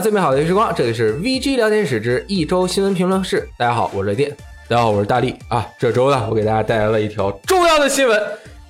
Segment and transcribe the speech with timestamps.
[0.00, 0.74] 最美好的时光。
[0.74, 3.46] 这里是 VG 聊天室之一周新闻评论室。
[3.58, 4.34] 大家好，我是雷电。
[4.66, 5.66] 大家好，我是大力啊。
[5.78, 8.22] 这周呢，我给大家带来了一条重要的新闻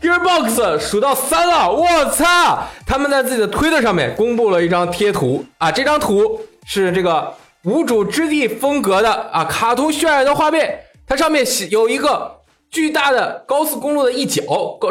[0.02, 2.64] ：Gearbox 数到三了，我操！
[2.84, 12.40] 他们在自己的推特上面公布了一张贴图啊，这张图是这个无主之地风格的啊，卡通渲染的画面，它上面写有一个
[12.72, 14.42] 巨大的高速公路的一角，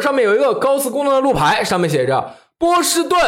[0.02, 3.20] 上面有一个高速公路的路牌，上面写着波士顿。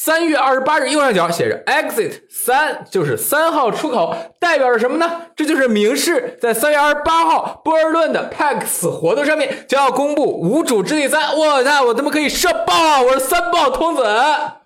[0.00, 5.22] 三月二十八日右上角写着 “exit 三”，就是三号出口，代表着什么呢？
[5.34, 11.30] 这就是明示在三月二十八号波尔顿的 PAX 活动上面将要公布《无主之地三》。
[11.36, 13.02] 我操，我他妈可以射爆啊！
[13.02, 14.60] 我是三爆童子啊！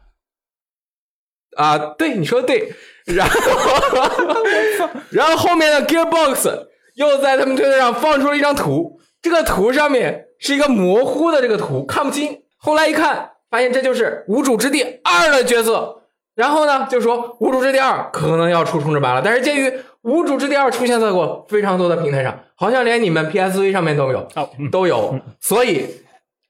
[1.97, 2.75] 对，你说的对。
[3.07, 3.41] 然后，
[5.09, 12.43] 然后后面的 Gearbox 又在他们推特上放出了一张图，这个图上面是一个模糊的这个图，看不清。
[12.59, 13.31] 后来一看。
[13.53, 19.21] 发现这就是《无主之地二》的角色，然后呢，就说《无主之地二》可能要出重置版了。
[19.23, 19.69] 但是鉴于
[20.01, 24.27] 《无主之地二》出现在过非常多的平台上，好像连你们 PSV 上面都有，
[24.71, 25.87] 都有，所以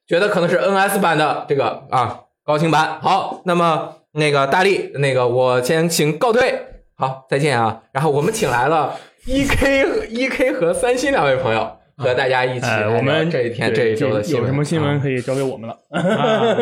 [0.07, 2.99] 觉得可能是 NS 版的这个啊高清版。
[3.01, 6.57] 好，那么那个大力，那个我先行告退，
[6.95, 7.81] 好，再见啊。
[7.91, 8.95] 然后我们请来了
[9.27, 11.69] EK、EK 和三星两位朋友。
[11.97, 15.77] 和大家一起，我们这一天这一周的有什么新闻可以交给我们了？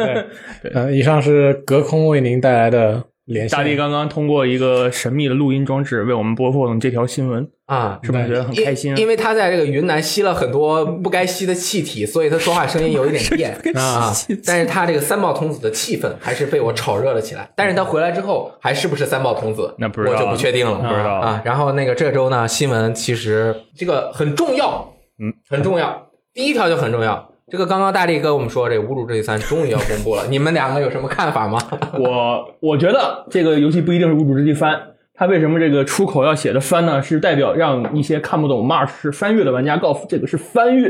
[0.64, 3.58] 对，呃，以上是隔空为您带来的连线。
[3.58, 8.98] 大力刚刚通过一个神秘的录音装置为我们播放这条新闻啊，是不是觉得很开心？
[8.98, 13.24] 因为他在这个云南吸了很多不该吸的气体，所以他说话声音有一点
[13.64, 14.12] 变啊。
[14.46, 17.50] 但是他这个三宝童子的气氛还是被我炒热了起来。
[17.56, 19.74] 但是他回来之后还是不是三宝童子？
[19.78, 21.42] 那不知道，我就不确定了，不知道啊。
[21.46, 24.94] 然后那个这周呢，新闻其实这个很重要。
[25.22, 26.08] 嗯，很重要。
[26.34, 27.30] 第一条就很重要。
[27.48, 30.26] 这个刚刚大力跟我们说，这《无主之地三》终于要公布了。
[30.32, 31.60] 你们两个有什么看法吗？
[32.00, 34.74] 我我觉得这个游戏不一定是《无主之地翻》，
[35.14, 37.02] 它为什么这个出口要写的“翻”呢？
[37.02, 40.90] 是代表让一些看不懂 March 是翻越的玩家告诉这个是翻越，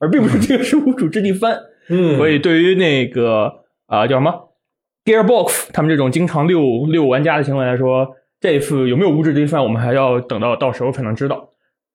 [0.00, 1.54] 而并不是这个是《无主之地翻》。
[1.88, 3.52] 嗯，所以对于那个
[3.86, 4.50] 啊叫什么
[5.04, 8.08] Gearbox 他们这种经常溜溜玩家的行为来说，
[8.40, 11.49] 这一次有没有《无主之地翻》，我们还要等到到时候才能知道。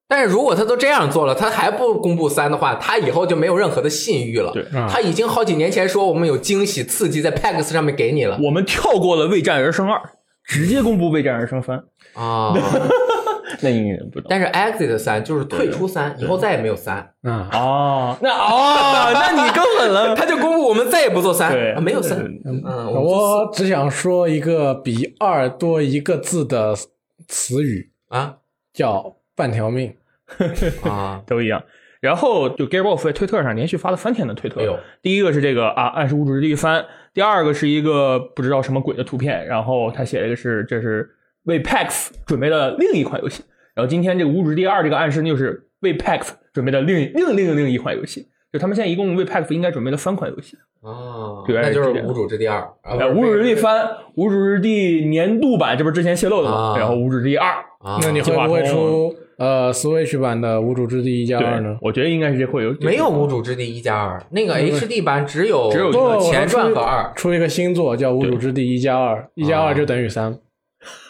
[0.08, 4.52] 但是如果他都这样做了，他还不公布三的话，他以后就没有任何的信誉了。
[4.52, 8.38] 对，他已经好几年前说我们有惊喜刺激在 PAX 上面给你了。
[8.44, 9.98] 我们跳过了《未战而生二》，
[10.44, 11.82] 直接公布《未战而生三》
[12.20, 12.54] 啊。
[13.62, 14.26] 那你不知道？
[14.28, 17.14] 但是 Exit 三就是退出三，以后再也没有三。
[17.22, 20.14] 嗯哦，那哦，那你更狠了。
[20.16, 21.52] 他就公布我们再也不做三，
[21.82, 22.18] 没有三。
[22.44, 26.76] 嗯，我只想说一个比二多一个字的
[27.26, 28.36] 词语啊，
[28.72, 29.16] 叫。
[29.36, 29.94] 半条命
[30.82, 31.62] 啊，都一样。
[32.00, 34.60] 然后就 Gearbox 在推特上连续发了三天的推特。
[35.02, 36.84] 第一个是这个啊，暗示无主之地翻。
[37.14, 41.08] 第二个是一个不知道什么鬼的图片，然后他写了一个是这是
[41.44, 43.42] 为 PAX 准备的另一款游戏。
[43.74, 48.28] 然后今天这个无主之地二这个暗示就是为 PAX 准备的另另另另一款游戏。
[48.52, 50.56] 就他们现在一共为 PAX 应该准备了三款游戏。
[50.82, 52.62] 哦，那就是无主之地二。
[53.14, 56.76] 无主之地三，无主之地年度版，这不是之前泄露的吗？
[56.78, 57.64] 然后无主之地二，
[58.02, 59.14] 那你会不会出？
[59.38, 61.76] 呃，Switch 版的《无主之地一加二》呢？
[61.82, 62.74] 我觉得应该是会有。
[62.80, 67.12] 没有《无主之地一加二》，那个 HD 版只有只有前传和二。
[67.14, 70.38] 出一个新作叫《无主之地一加二》，一加二就等于三。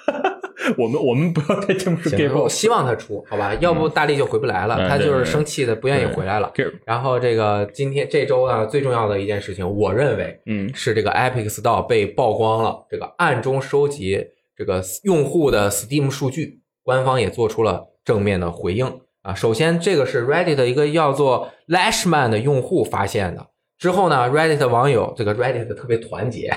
[0.77, 2.43] 我们我们不要再这么说。
[2.43, 3.55] 我希望他出，好吧？
[3.61, 4.89] 要不大力就回不来了。
[4.89, 6.53] 他就是生气的，不愿意回来了。
[6.85, 14.27] 然后这个今天这周呢，最重要的一件事情，我认为，嗯，是这个 Epic Store 被曝光了，这个暗中收集
[14.57, 17.87] 这个用户的 Steam 数据，官方也做出了。
[18.07, 23.49] 正面的回应啊，首先这个是 Reddit 一个叫做 Lashman 的用户发现的。
[23.77, 26.51] 之后呢，Reddit 网友这个 Reddit 特别团结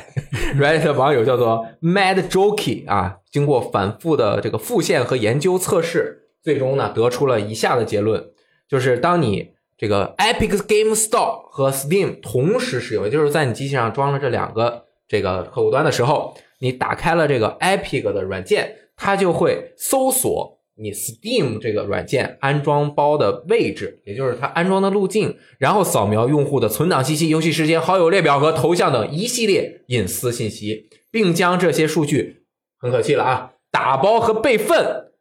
[0.56, 8.24] ，Reddit 网友叫做 Mad Jokey 啊，经过反复的这个复现和研究测试，最终呢得出了以下的结论：
[8.70, 20.59] 就是当你这个 Epic Game Store 和 Steam 同时使用，也就是在你机器上装了这两个这个客户端的时候，你打开了这个 Epic 的软件，它就会搜索。
[20.82, 32.44] 你 Steam 这个软件安装包的位置，也就是它安装的路径，然后扫描用户的存档信息、游戏时间、好友列表和头像等一系列隐私信息，并将这些数据，
[32.80, 35.12] 很可气了啊，打包和备份。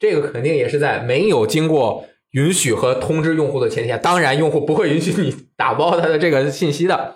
[0.00, 7.14] 这个肯定也是在没有经过允许和通知用户的前提下，当然用户不会允许你 打包他的这个信息的。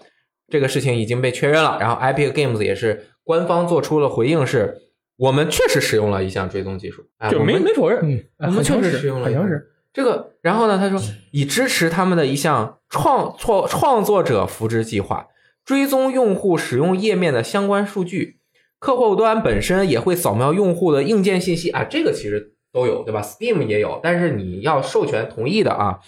[0.51, 4.83] 这个事情已经被确认了，然后 Epic Games 也是官方做出了回应是。
[5.19, 10.31] 我们确实使用了一项追踪技术，就没没否认，嗯，我们确实使用了，好像是这个。
[10.41, 11.01] 然后呢，他说
[11.33, 15.27] 以支持他们的一项创创创作者扶植计划，
[15.65, 18.39] 追踪用户使用页面的相关数据，
[18.79, 25.99] 客户端本身也会扫描用户的硬件信息啊，这个其实都有，对吧？Steam 也有，但是你要授权同意的啊，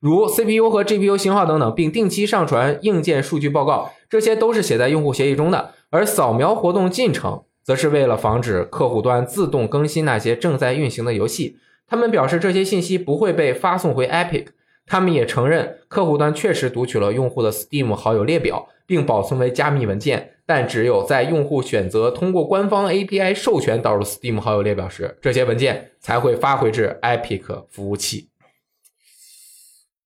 [0.00, 5.74] 如 CPU 和 GPU 型号等等，并定期上传硬件数据报告，这些都是写在用户协议中的。
[5.90, 11.58] 而扫描活动进程，则是为了防止客户端自动更新那些正在运行的游戏。
[11.88, 14.46] 他们表示这些信息不会被发送回 Epic。
[14.86, 20.34] 他们也承认，客户端确实读取了用户的 Steam 好友列表，并保存为加密文件。
[20.46, 28.28] 但只有在用户选择通过官方 API 授权导入 Steam 好友列表时，这些文件才会发回至 Epic 服务器。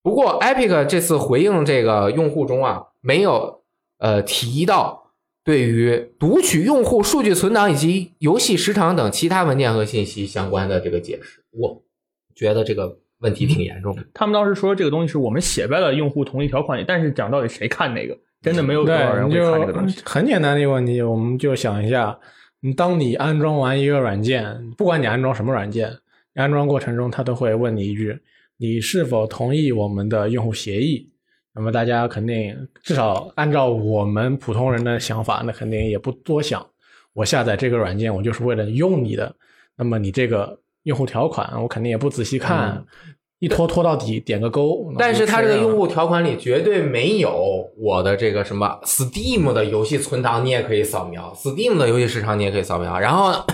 [0.03, 3.63] 不过，Epic 这次回应这个用户中啊，没有
[3.99, 5.00] 呃提到
[5.51, 11.43] 对于读取用户数据存档以及游戏时长等其他文件和信息相关的这个解释。
[11.51, 11.83] 我
[12.35, 12.99] 觉得这个。
[13.23, 14.03] 问题挺严重的。
[14.15, 20.01] 他们当时说这个东西是我们写在了用户同意条款里，但是讲到底谁看那个，真的没有多少人会看这个东西。
[20.07, 22.19] 很简单的一个问题，我们就想一下，
[22.75, 25.93] 当你安装完一个软件，不管你安装什么软件，
[26.33, 28.19] 安装过程中他都会问你一句：
[28.57, 31.10] 你是否同意我们的用户协议？
[31.55, 36.67] 那么大家肯定至少按照我们普通人的想法，那肯定也不多想。
[37.13, 39.35] 我下载这个软件，我就是为了用你的。
[39.77, 40.59] 那么你这个。
[40.85, 42.83] 用户条款我肯定也不仔细看，
[43.39, 44.91] 一拖拖到底，点个勾。
[44.99, 52.99] 但是它这个用户条款里绝对没有我的这个什么 Steam 的游戏存档，你也可以扫描 Steam 的游戏时长，你也可以扫描。
[52.99, 53.45] 然后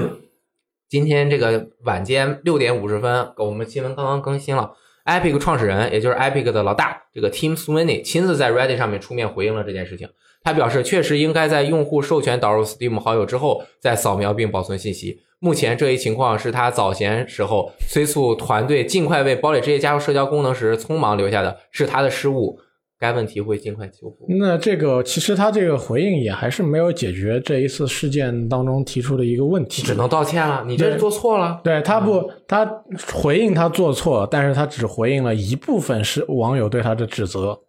[0.90, 4.70] 今天这个晚间六点五十分，我们新闻刚刚更新了
[5.04, 10.08] ，Epic 创始人也就是 Epic 的老大这个 Tim Sweeney 亲自在 Reddit 上面出面回应了这件事情。
[10.42, 15.20] 他表示，确实应该在用户授权导入 Steam 好友之后再扫描并保存信息。
[15.38, 22.58] 目前这一情况是他早前时候催促团队尽快为堡垒之夜加入社交功能时匆忙留下的，是他的失误。
[23.04, 24.26] 该问题会尽快修复。
[24.28, 30.64] 那这个其实他这个回应也还是没有解决这一次事件当中提出的一个问题，只能道歉了。
[30.66, 31.60] 你这是做错了。
[31.62, 32.64] 对他不，他
[33.12, 37.60] 回应他做错，但是他只回应了一部分是网友对他的指责，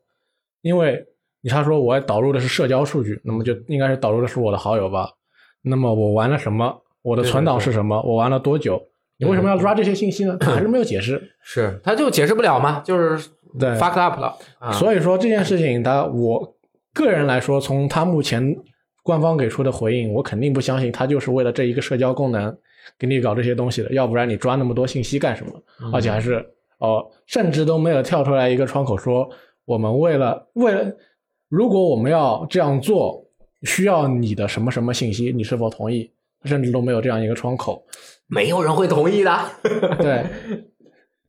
[0.61, 1.05] 因为
[1.41, 5.09] 你他说我导入的是社交数据，那么就应该是导入的是我的好友吧？
[5.61, 6.81] 那么我玩了什么？
[7.01, 8.01] 我的存档是什么？
[8.03, 8.81] 我玩了多久？
[9.17, 10.35] 你为什么要抓这些信息呢？
[10.39, 11.21] 他还是没有解释。
[11.41, 12.81] 是，他就解释不了嘛？
[12.83, 13.29] 就是
[13.60, 14.36] 对 fuck up 了。
[14.74, 16.56] 所以说这件事情，他我
[16.94, 18.56] 个人来说，从他目前
[19.04, 22.56] 官方给出的回应，我肯定不相信他就是为了这一个社交功能
[22.98, 23.92] 给你搞这些东西的。
[23.94, 25.52] 要不然你抓那么多信息干什么？
[25.94, 26.46] 而且还是
[26.80, 29.30] 哦，甚至都没有跳出来一个窗口说，
[29.66, 30.92] 我们为了为了，
[31.50, 33.25] 如果我们要这样做，
[33.63, 35.31] 需要你的什么什么信息？
[35.31, 36.12] 你是否同意？
[36.44, 37.84] 甚至都没有这样一个窗口，
[38.28, 39.31] 没有人会同意的。
[39.98, 40.24] 对，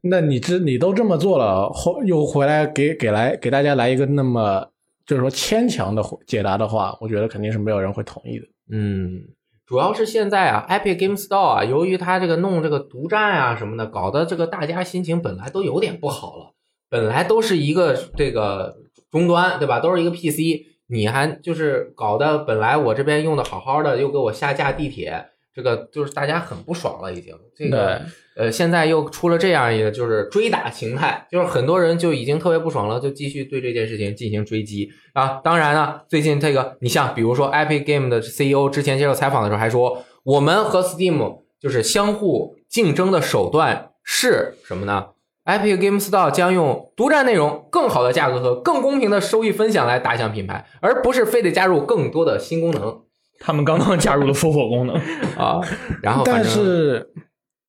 [0.09, 4.69] 那你这你都这么做了，后又回来给给来给大家来一个那么
[5.07, 8.47] 就是说牵强的解答的话，我觉得肯定是没有人会同意的。
[8.71, 9.23] 嗯，
[9.67, 16.55] 主要是现在啊，Epic Game Store 啊，由于它这个弄这个独占啊什么的，搞得这个大家心情本来都有点不好了。
[16.89, 18.77] 本来都是一个这个
[19.11, 19.81] 终端，对吧？
[19.81, 20.67] 都是一个 PC。
[20.89, 27.35] 你还就是搞得本来我这边用的好好的，又给我下架地铁，这个就是大家很不爽了，已经。
[27.57, 28.03] 这个
[28.37, 35.41] 呃，现在又出了这样一个就是追打形态，就是很多人就已经特别不爽了，就继续对这件事情进行追击啊。
[35.43, 45.07] 当然呢，最近这个你像比如说 Epic Game 的 CEO 之前接受采访的时候还说，我们和 Steam 就是相互竞争的手段是什么呢
[45.47, 53.06] ？Epic Game Store 将用独占内容、更好的价格和更公平的收益分享来打响品牌，而不是非得加入更多的新功能。
[53.39, 54.97] 他们刚刚加入了复活功能
[55.37, 55.61] 啊，
[56.03, 57.09] 然后但是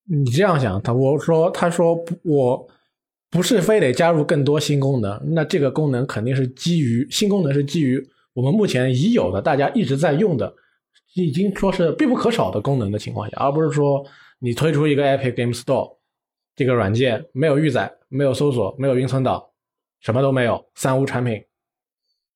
[0.10, 2.68] 你这样想，他我说他说我
[3.30, 8.02] 不是非得加入更多新功能，那这个功能肯定是基于新功能是基于
[8.34, 10.54] 我们目前已有的、大家一直在用的、
[11.16, 14.06] 已经说是必不可少的功能的情况下，而不是说
[14.40, 15.98] 你推出一个 Epic Game Store。
[16.56, 19.44] 这个软件没有预载，没有搜索，没有云存档，
[20.00, 21.40] 什么都没有，三无产品。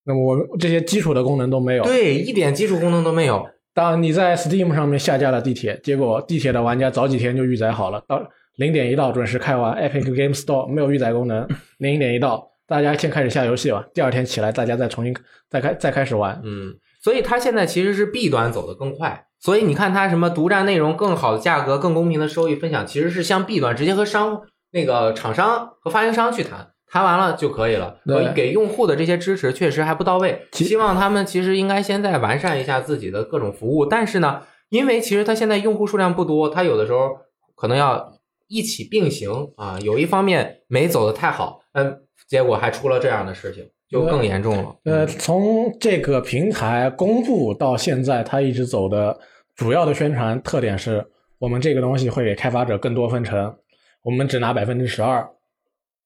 [0.06, 3.46] 那么我这些基础的功能都没有，对，一点基础功能都没有。
[3.74, 8.22] 当你在 Steam 上面下架了地铁，结果地铁的玩家早几天就预载好了，到
[8.58, 9.74] 零点一到准时开完。
[9.78, 15.16] Epic Game Store 没有预载功能， 零点一到，大家先开始下游戏吧，第二天起来大家再重新
[15.50, 16.42] 再开再开始玩。
[16.44, 19.26] 嗯，所以它现在其实是 B 端走得更快。
[19.40, 24.42] 所以你看，它什么独占内容、更好的价格、更公平的收益分享，其实是向 B 端直接和商
[24.72, 27.96] 那个厂商和发行商去谈，谈完了就可以了。
[28.36, 33.86] 给用户的这些支持确实还不到位，希望他们其实应该先在完善一下自己的各种服务。
[33.86, 37.10] 但是呢，因为其实它现在用户数量不多，它有的时候
[37.56, 38.12] 可能要
[38.48, 43.70] 一起并行啊，有一方面没走的太好，嗯，结果还出了这样的事情。
[43.90, 44.74] 就更严重了。
[44.86, 49.20] 呃，从这个平台公布到现在，它一直走的
[49.54, 51.06] 主要的宣传特点是
[51.38, 53.54] 我们这个东西会给开发者更多分成，
[54.02, 55.30] 我们只拿百分之十二，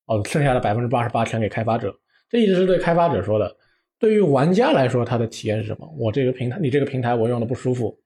[0.06, 1.96] 哦，剩下的百分之八十八全给开发者。
[2.30, 3.56] 这一直是对开发者说的。
[3.98, 5.88] 对于玩家来说，他的体验是什么？
[5.98, 7.98] 我这个平台，你这个平台我用的不舒服。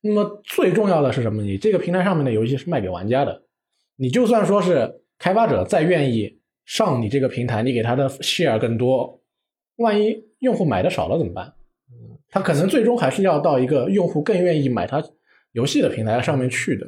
[0.00, 1.42] 那么最重要的是什么？
[1.42, 3.42] 你这个平台上面的游戏是卖给玩家的，
[3.96, 9.20] 你就算说是开发者再愿意上你这个平台，你给他的 share 更多，
[9.76, 11.46] 万一用户买的少了怎么办？
[11.90, 15.02] 嗯他可能最终还是要到一个用户更愿意买他
[15.52, 16.86] 游戏的平台上面去的。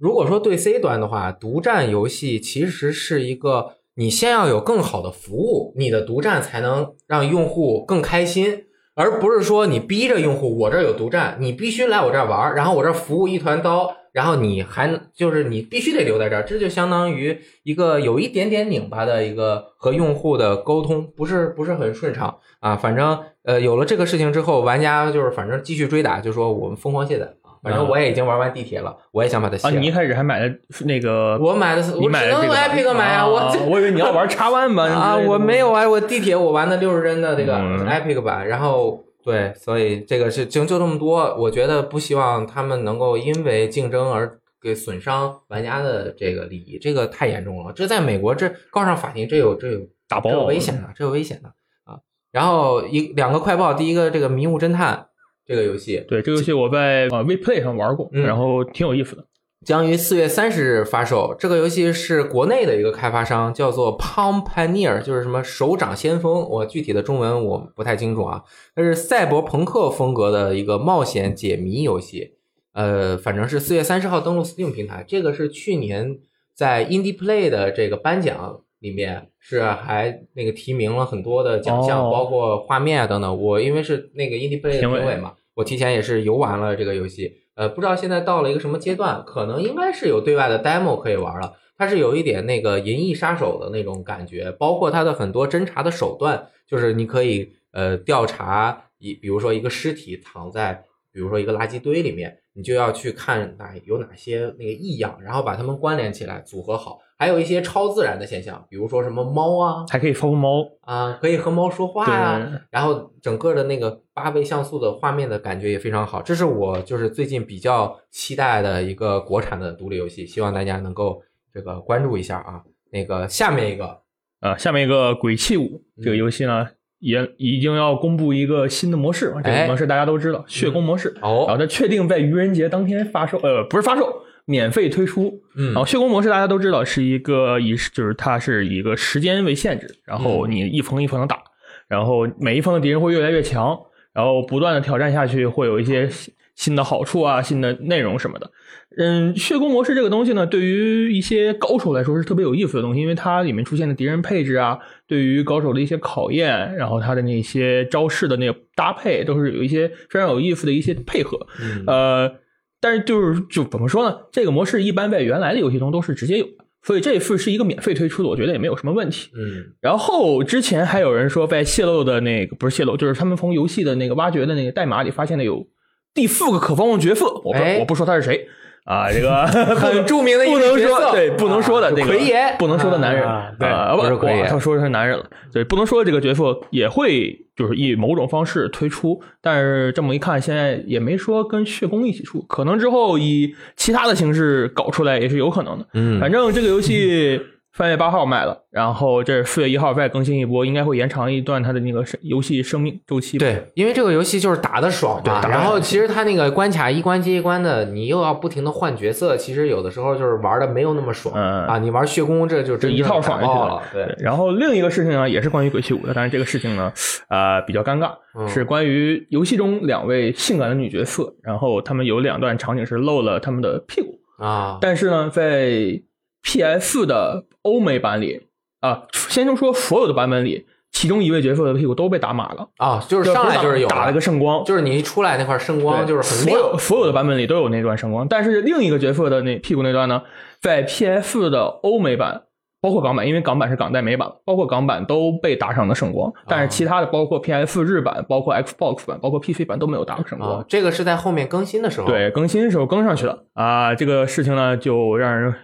[0.00, 3.74] 如果说对 C 端的话，独占游戏其实是一个。
[3.96, 8.64] 你先要有更好的服务，你的独占才能让用户更开心，
[8.94, 22.76] 而不是说你逼着用户，我这有独占，你必须来我这儿玩，然后我这儿服务一团糟，然后你还就是你必须得留在这儿，这就相当于一个有一点点拧巴的一个和用户的沟通，不是不是很顺畅啊。
[22.76, 27.34] 反正呃有了这个事情之后，玩家就是反正继续追打，就说我们疯狂卸载。
[27.62, 29.68] 反正我也已经玩完地铁了，我也想把它卸。
[29.68, 31.38] 啊，你一开始还买的那个？
[31.38, 33.38] 我买的，你买的这个 Epic 买啊，我
[33.68, 41.34] 我以为你要玩叉 One 版啊，我没有啊，我地铁我玩的六十帧的这个 Epic 版，然后对，所以这个是就就这么多。
[41.36, 47.74] 我觉得不希望他们能够因为竞争而给损伤玩家的这个利益，这个太严重了。
[47.74, 51.50] 这在美国这告上法庭，这有这有打包，这有危险的，这有危险的
[51.84, 51.98] 啊。
[52.32, 55.08] 然后一两个快报，第一个这个迷雾侦探。
[55.50, 59.24] 这个游戏，对这个游戏我在呃 WePlay 上玩过，然后挺有意思的。
[59.66, 61.34] 将于四月三十日发售。
[61.36, 66.48] 这个游戏是国内的一个开发商，叫做 Palm Pioneer，就是什么手掌先锋。
[66.48, 68.44] 我具体的中文我不太清楚啊。
[68.76, 72.36] 它是赛博朋克风格的一个冒险解谜游戏。
[72.72, 75.04] 呃，反正是四月三十号登陆 Steam 平台。
[75.06, 76.20] 这个是去年
[76.54, 83.42] 在 Indie Play 的这个颁奖里面是还那个提名了很多的奖项，包括画面啊等等。
[83.42, 85.34] 我因为是那个 Indie Play 的评委嘛。
[85.60, 91.54] 我提前也是游玩了这个游戏，呃，不知道现在到了一个什么阶段，可能应该是有对外的 demo 可以玩了。
[91.76, 106.98] 它是有一点那个银翼杀手的那种感觉，包括它的很多侦查的手段，就是你可以呃调查一，比如说一个尸体躺在，比如说一个垃圾堆里面，你就要去看哪有哪些那个异样，然后把它们关联起来组合好。
[107.20, 112.62] 还有一些超自然的现象，比如说什么猫啊，还可以放猫啊，可以和猫说话呀。
[112.70, 116.22] 然后整个的那个八倍像素的画面的感觉也非常好。
[116.22, 121.20] 这是我就是最近比较期待的一个国产的独立游戏，希望大家能够
[121.52, 122.62] 这个关注一下啊。
[122.90, 123.98] 那个下面一个
[124.40, 125.64] 呃，下面一个《鬼泣五》
[126.02, 126.66] 这个游戏呢，
[127.00, 129.34] 也已经要公布一个新的模式。
[129.44, 131.14] 这个模式大家都知道，血攻模式。
[131.20, 134.22] 哦，然后它确定在愚人节当天发售，呃，不是发售。
[134.50, 141.40] 免费推出，嗯，然后血攻模式大家都知道是一个以就是它是以一个时间为限制，然后你一封一封的打，
[141.86, 143.78] 然后每一封的敌人会越来越强，
[144.12, 146.10] 然后不断的挑战下去会有一些
[146.56, 148.50] 新的好处啊，新的内容什么的。
[148.98, 161.46] 嗯，血攻模式这个东西呢，对于一些高手来说是特别有意思的东西，因为它里面出现的敌人配置啊，对于高手的一些考验，然后它的那些招式的那个搭配都是有一些非常有意思的一些配合，
[161.86, 162.39] 呃。
[162.80, 164.16] 但是就是就怎么说呢？
[164.32, 169.30] 这个模式一般在原来的游戏中都是直接有的，所以这一次是一个免费推出的，我觉得也没有什么问题。
[169.36, 175.66] 嗯，然后之前还有人说在泄露的那个不是泄露，就是他们从游戏的那个挖掘的那个代码里发现了有
[176.14, 178.48] 第四个可方的角色，我不我不说他是谁。
[178.84, 179.46] 啊，这个
[179.76, 183.52] 很著名的不能说对不能说的那个奎爷，不能说的男人啊，
[183.96, 197.40] 不是奎爷，他说的是男人了，对，不能说这个角色也会就是以某种方式推出，但是这么一看，现在也没说跟血宫一起出，可能之后以其他的形式搞出来也是有可能的，嗯，反正这个游戏。
[197.72, 203.38] 三月八号卖了，然后这四月一号再更新一波，应该会延长一段它的那个游戏生命周期。
[203.38, 205.40] 对，因为这个游戏就是打的爽嘛。
[205.48, 211.78] 然后其实它那个关卡一关接一关的，你又要不停的换角色，其实有的时候就是玩的没有那么爽啊。
[211.78, 213.80] 你玩血攻这就这一套爽了。
[213.92, 214.14] 对。
[214.18, 216.92] 然后另一个事情呢，也是关于鬼泣五的，但是这个事情呢，
[217.28, 218.12] 呃，比较尴尬，
[218.48, 226.02] 是关于游戏中两位性感的女角色，然后他们有两段场景是露了他们的屁股啊，但是呢，在
[226.42, 227.06] P.S.
[227.06, 228.48] 的欧美版里
[228.80, 236.58] 啊，先就说所有的版本里，其中一位角色的屁股都被打码了啊，就是上来就是有打了个圣光，就是你一出来那块圣光就是很亮。
[236.58, 240.22] 所有所有的版本里都有那段圣光，但是另一个角色的那屁股那段呢，
[240.60, 241.50] 在 P.S.
[241.50, 242.44] 的欧美版，
[242.80, 247.84] 包括港版，因为港版是港代美版，包括港版都被打上了圣光，但是其他的包括 P.S.
[247.84, 250.64] 日版、包括 Xbox 版、包括 PC 版都没有打圣光。
[250.66, 255.54] 这个是在后面更新的时候，对，更新的时候更上去了啊，这个事情呢就让人。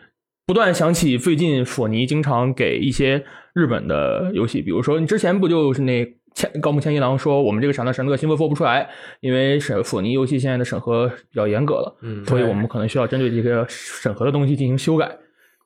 [0.47, 8.89] 不断想起最近索尼经常给一些日本的游戏，比如说你之前不就是那千高木千一郎说我们这个闪的神乐新闻做不出来，
[9.19, 15.11] 因为审索尼游戏现在的审核比较严格了，嗯所以我们可能需要针对这个审核的东西进行修改。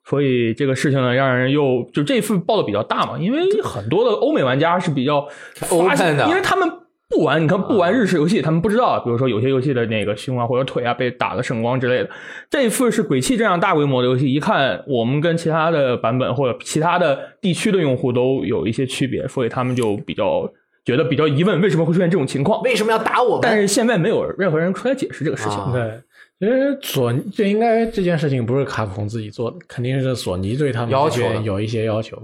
[0.03, 6.67] 所以这个事情呢，让人又就这次报的比较大嘛，因为很多的欧美玩家是比较发现的因为他们
[7.11, 12.09] 不玩，你看不玩日式游戏，他们不知道，比如说有些游戏的那个胸啊或者腿啊被打的圣光之类的。
[12.49, 20.49] 这一次是鬼泣这样大规模的游戏，一看我们跟其他的版本或者其他的地区的用户都有一些区别，所以他们就比较
[20.85, 22.61] 觉得比较疑问，为什么会出现这种情况？
[22.63, 23.39] 为什么要打我们？
[23.43, 25.59] 但是现在没有任何人出来解释这个事情。
[25.59, 26.01] 啊对，
[26.39, 32.17] 其实索尼这应该这件事情不是卡普空自己做的，肯定是索尼对他们这要求有一些要求。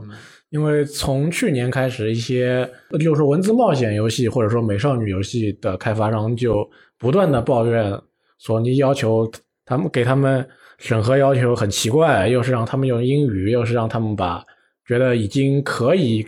[0.50, 8.00] 因为从去年开始，一些就是文字冒险游戏或者说美少女游戏的开发商就不断的抱怨
[8.38, 9.30] 索尼要求
[9.66, 14.44] 他们给他们审核要求很奇怪，又是让他们用英语，又是让他们把
[14.86, 16.25] 觉得已经可以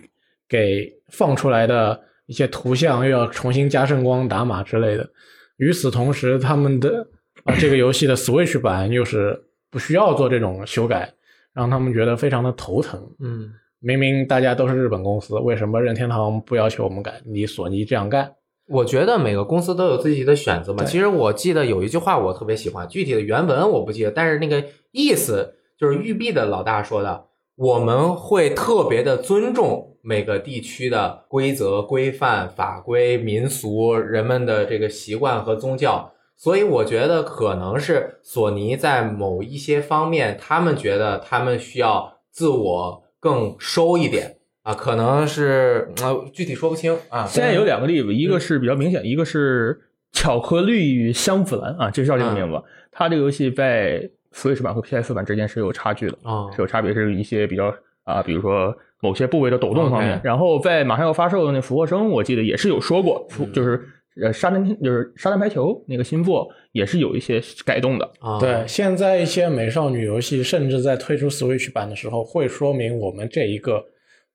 [0.47, 5.09] 给放出来的一些图像又要重新加圣光打码之类的。
[5.57, 7.07] 与此同时，他们的
[7.43, 11.13] 啊这个游戏的 Switch 版又是不需要做这种修改，
[11.53, 12.99] 让他们觉得非常的头疼。
[13.19, 17.21] 嗯，明明大家都是日本公司，为什么任天堂不要求我们改？
[17.25, 18.33] 你索尼这样干？
[18.67, 20.83] 我觉得每个公司都有自己的选择嘛。
[20.83, 36.11] 其实我记得有一句话我特别喜欢，具体的原文我不记得，但是那个意思就是育碧的老大说的，我们会特别的尊重每个地区的规则、规范、法规、民俗、人们的这个习惯和宗教。
[36.37, 47.25] 所以我觉得可能是索尼在某一些方面，他们觉得他们需要自我更收一点啊，可能是啊具体说不清啊。
[47.25, 49.79] 现在有两个例子，一个是比较明显，一个是
[50.11, 52.61] 巧克力与香芙兰啊，就叫这个名字。
[52.91, 60.19] 它这个游戏在 Switch 版和 PS 版之间是有差距的，啊是有差别，是一些比较啊，比如说某些部位的抖动方面。
[60.23, 63.81] 然后在马上要发售的那《俯卧撑》，我记得也是有说过，嗯就是
[64.21, 68.11] 呃沙滩就是沙滩排球那个新作也是有一些改动的。
[68.19, 73.83] 啊，对，现在一些美少女游戏甚至在推出 Switch 版的时候，会说明我们这一个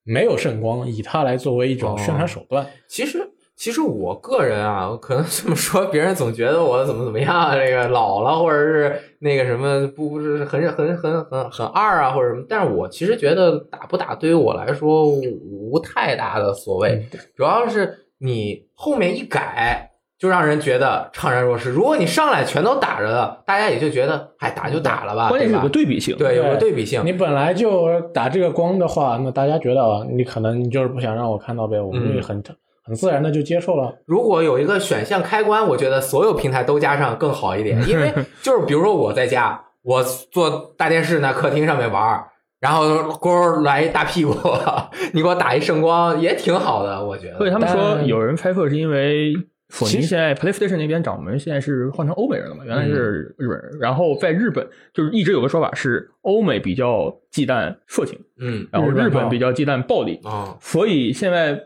[0.03, 2.66] 没有圣光，以它来作为一种宣传手段。
[2.88, 3.25] 其实，
[3.57, 12.44] 其实我个人啊，可能这么说，别人总觉得我怎么怎么样，这个老了，或者是那个什么，不不是很很很很很二啊，或者什么。
[12.49, 19.92] 但是我其实觉得打不打对于我来说无太大的所谓，主要是你后面一改。
[20.24, 21.68] 就让人觉得怅然若失。
[21.68, 26.16] 如果你上来全都打着的，大家也就觉得，哎，打就打了吧，关键是有个对比性。
[26.16, 27.02] 对，有个对对比性。
[27.04, 32.42] 你本来就打这个光的话，那大家觉得啊你可能你就是不想让我看到呗，我们嗯就很、
[32.87, 33.94] 很自然的就接受了。
[34.06, 38.10] 如果有一个选项开关，我觉得所有平台都加上更好一点，因为
[38.40, 42.24] 就是比如说我在家，我坐大电视那客厅上面玩儿，
[42.60, 44.34] 然后勾来一大屁股，
[45.12, 47.37] 你给我打一圣光也挺好的，我觉得。
[47.37, 49.34] 所以他们说有人猜测是因为
[49.74, 53.44] 索尼现在 PlayStation 那边掌门现在是换成欧美人了嘛，原来是嗯。
[53.44, 60.56] 日本人，然后在日本就是一直有个说法是欧美比较忌惮色情，嗯然后日日本比较忌惮暴力，啊。
[60.60, 61.60] 所以现在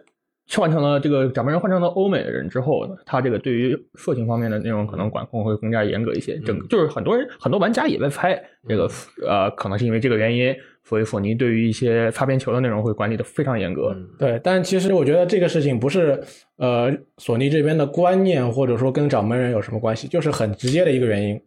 [0.57, 6.39] 换成了这个掌门人换成了欧美的人之后呢，他这个对于色情方面的内容可能管控会更加严格一些。
[6.39, 8.89] 整个就是很多人很多玩家也在猜这个
[9.27, 10.57] 呃，可能是因为这个原因，
[10.89, 13.93] 所以索尼对于一些擦边球的内容会管理的非常严格。
[13.95, 16.19] 嗯对，但其实我觉得这个事情不是
[16.57, 21.39] 呃索尼这边的观念，或者说跟掌门人有什么关系，就是很直接的一个原因。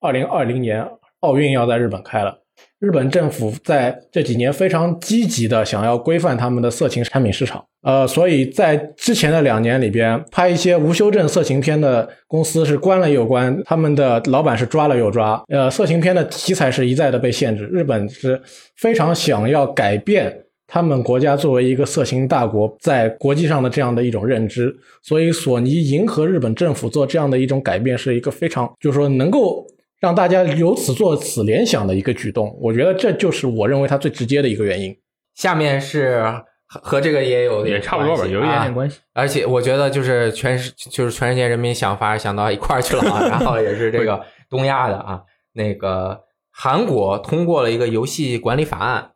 [0.00, 0.88] 二零二零年
[1.20, 2.38] 奥运要在日本开了，
[2.78, 7.64] 日本政府在这几年非常积极的想要规范他们的色情产品市场。
[7.82, 15.42] 呃，所以在之前的两年里边，拍一些无修正色情片的公司是关了又关，他们的老板是抓了又抓。
[15.48, 18.40] 呃，色情片的题材是一再的被限制，日本是
[18.76, 29.64] 非常想要改变他们国家作为一个色情大国，在国际上的这样的一种认知，所以索尼迎合日本政府做这样的一种改变，是一个非常就是说能够
[30.00, 32.56] 让大家由此做此联想的一个举动。
[32.60, 34.96] 我觉得这就是我认为它最直接的一个原因。
[35.34, 36.22] 下面是
[36.66, 38.98] 和和这个也有也差不多吧，有一点啊点关系。
[39.14, 45.22] 而且我觉得就是全世就是全世界人民想法想到一块儿去了啊， 然后也是这个东亚的啊，
[45.54, 49.12] 那个韩国通过了一个游戏管理法案，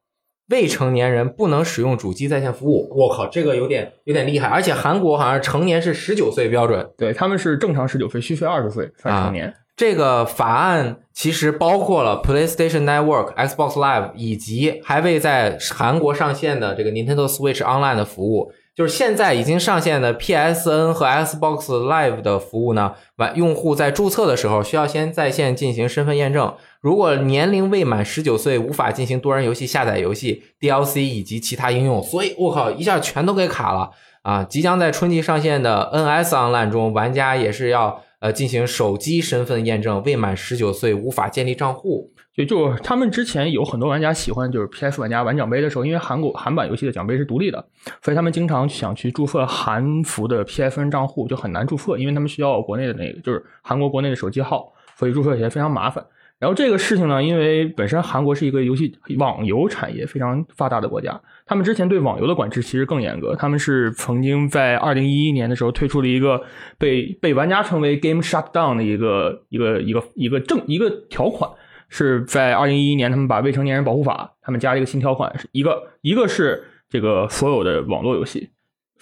[0.48, 2.88] 未成年人不能使用主机在线服务。
[2.96, 9.52] 我靠，这个有点有点厉害，而且韩国好像成年是十九岁标准，对，他们是正常十九岁，虚岁二十岁算啊成年。
[9.74, 26.54] 这个法案其实包括了 PlayStation Network、Xbox Live 以及还未在韩国上线的这个 Nintendo Switch Online 的服务，就是现在已经上线的 PSN 和 Xbox Live 的服务呢，完用户在注册的时候需要先在线进行身份验证。
[26.80, 32.02] 如果年龄未满十九岁，无法进行多人游戏下载游戏 DLC 以及其他应用。
[32.02, 33.90] 所以，我靠，一下全都给卡了
[34.22, 34.44] 啊！
[34.44, 42.08] 即将在春季上线的 NS Online 中，玩家也是要呃进行手机身份验证，未满十九岁无法建立账户。
[42.32, 47.62] 就就他们之前有很多玩家喜欢，就是 PS 玩家玩奖杯的时候，因为韩国韩版游戏的奖杯是独立的，
[48.00, 56.02] 所以他们经常想去注册韩服的 PSN 账户，就很难注册，因为他们需要国内的那个就是韩国国内的手机号，所以注册起来非常麻烦。
[56.42, 66.42] 然后这个事情呢，因为本身韩国是一个游戏网游产业非常发达的国家，他们之前对网游的管制其实更严格，他们是曾经在二零一一年的时候推出了一个
[66.78, 71.48] 被被玩家称为 Game Shutdown 的一个一个一个一个正一个条款。
[71.88, 78.48] 是在二零一一年，他们把未成年人保护法，他们加了一个新条款，是一个一个是这个所有的网络游戏，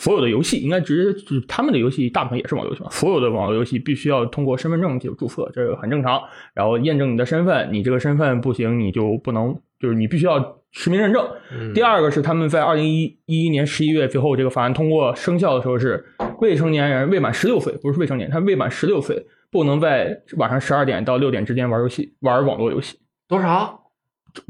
[0.01, 6.19] 所有的游戏应该直接就是他们的游戏大部分也是网络游戏嘛，所有的网络游戏必须要通过身份证就注册，这个很正常。
[6.55, 11.29] 然后验证你的身份，你这个身份不行，你就不能，就是你必须要实名认证。
[11.75, 16.03] 第二个是他们在二零一一一年十一月最后这个法案通过生效的时候是
[16.41, 19.27] 未成年人未满十六岁，不是未成年，他未满十六岁。
[19.53, 22.97] 不能在晚上十二点到六点之间玩游戏，玩网络游戏。
[23.29, 23.80] 多少？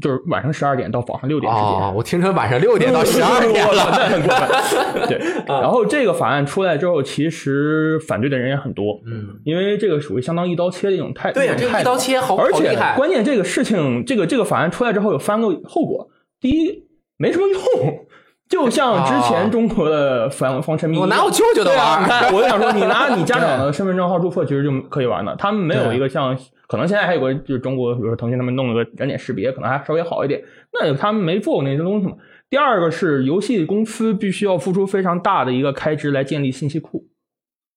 [0.01, 1.95] 就是晚上十二点到早上六点之间。
[1.95, 5.07] 我听成晚上六点到 十二点了，很过分。
[5.09, 5.19] 对。
[5.47, 8.99] 然后这个法案出来之后，其实反对的人也很多。
[9.05, 9.39] 嗯。
[9.43, 11.35] 因为这个属于相当一刀切的一种态度。
[11.35, 16.07] 对呀，这一刀切好而且关键这个事情，这个这个法案出来之后有三个后果。
[16.39, 16.85] 第一，
[17.17, 18.05] 没什么用。
[18.49, 22.03] 就像之前中国的防防沉迷，我拿我舅舅的玩。
[22.33, 25.33] 我就想说，你拿你家长的 身份证号注册，其实就可以玩的。
[25.37, 26.37] 他们没有一个像，
[26.71, 30.41] 可能现在还有个就是中国，比如说腾讯他们弄了个人脸识别，可能还稍微好一点。
[30.71, 32.15] 那他们没做过那些东西嘛。
[32.49, 37.05] 第二个是游戏公司必须要付出非常大的一个开支来建立信息库，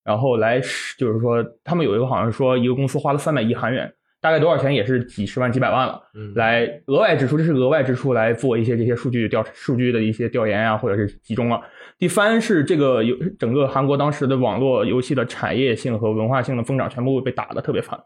[0.05, 0.61] 然后来
[0.97, 3.93] 就是说，他们有一个好像说一个公司花了三百亿韩元。
[4.21, 6.01] 大概多少钱也是几十万几百万了，
[6.37, 11.61] 来额外支出，这是额外支出来做一些这些数据调数据的一些调研啊，或者是集中了。
[11.99, 17.99] 第三是这个游整个韩国当时的网络游戏的产业性和文化性的增长全部被打得特别惨，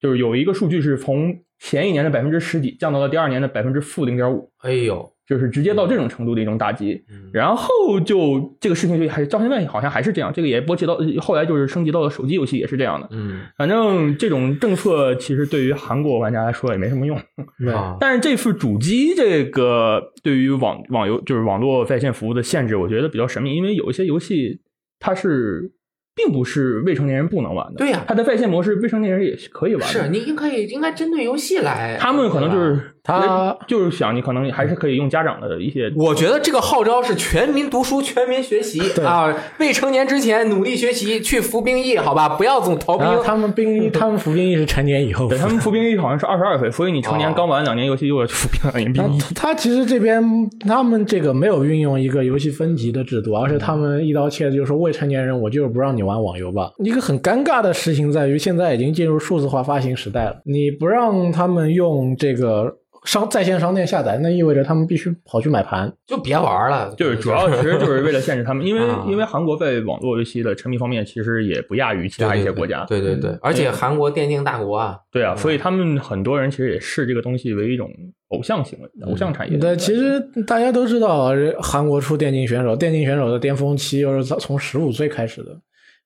[0.00, 4.50] 就是有一个数据是从前一年的百分之十几降到了第二年的百分之负零点五。
[4.58, 5.12] 哎呦。
[5.26, 13.08] 就是直接到这种程度的一种打击，然后就这个事情就还到现在好像还是这样，这个也波及到后来就是升级到了手机游戏也是这样的。
[13.10, 17.20] 嗯，反正这种政策其实对于韩国玩家来说也没什么用。
[17.98, 24.60] 但是这次主机这个对于网网游就是网络在线服务的限制，我觉得比较神秘，因为有一些游戏
[25.00, 25.72] 它是。
[26.16, 29.86] 并不是未成年人不能玩的，对呀，它的在线模式未成年人也是可以玩的。
[29.86, 35.92] 是你应可以应该针对游戏来，他们可能就是他就是想你可能还是可以用家长的一些。
[35.96, 39.34] 我觉得这个号召是全民读书、全民学习啊！
[39.58, 42.28] 未成年之前努力学习，去服兵役，好吧？
[42.28, 43.06] 不要总逃兵。
[43.22, 49.18] 他们兵役， 他们服兵役是成年以后，他们服兵役好像是二十二岁，所以你成年刚玩两年游戏又要去服 兵役。
[49.34, 50.22] 他其实这边
[50.60, 56.70] 他们这个没有运用一个游戏分级的制度，而是他们一刀切，就是说未成年人我就是不让你玩网游吧。
[56.78, 60.36] 一个很尴尬的事情在于，现在已经进入数字化发行时代了。
[60.44, 62.72] 你不让他们用这个
[63.06, 66.92] 商在线商店下载，那意味着他们必须跑去买盘，就别玩了。
[66.96, 72.84] 就是主要其实就是为了限制他们， 因为因为韩国在网络游戏的沉迷方面其实也不亚于其他一些国家。
[72.84, 77.88] 对对对，而且韩国电竞大国啊，对啊，所以他们很多人其实也视这个东西为一种
[78.28, 79.56] 偶像行为、偶像产业。
[79.56, 81.30] 对，其实大家都知道，
[81.62, 85.60] 韩国出电竞选手，电竞选手的巅峰期又是从十五岁开始的。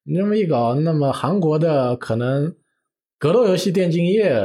[0.05, 2.55] 你这么一搞，那么韩国的可能
[3.19, 4.39] 格斗游戏电竞业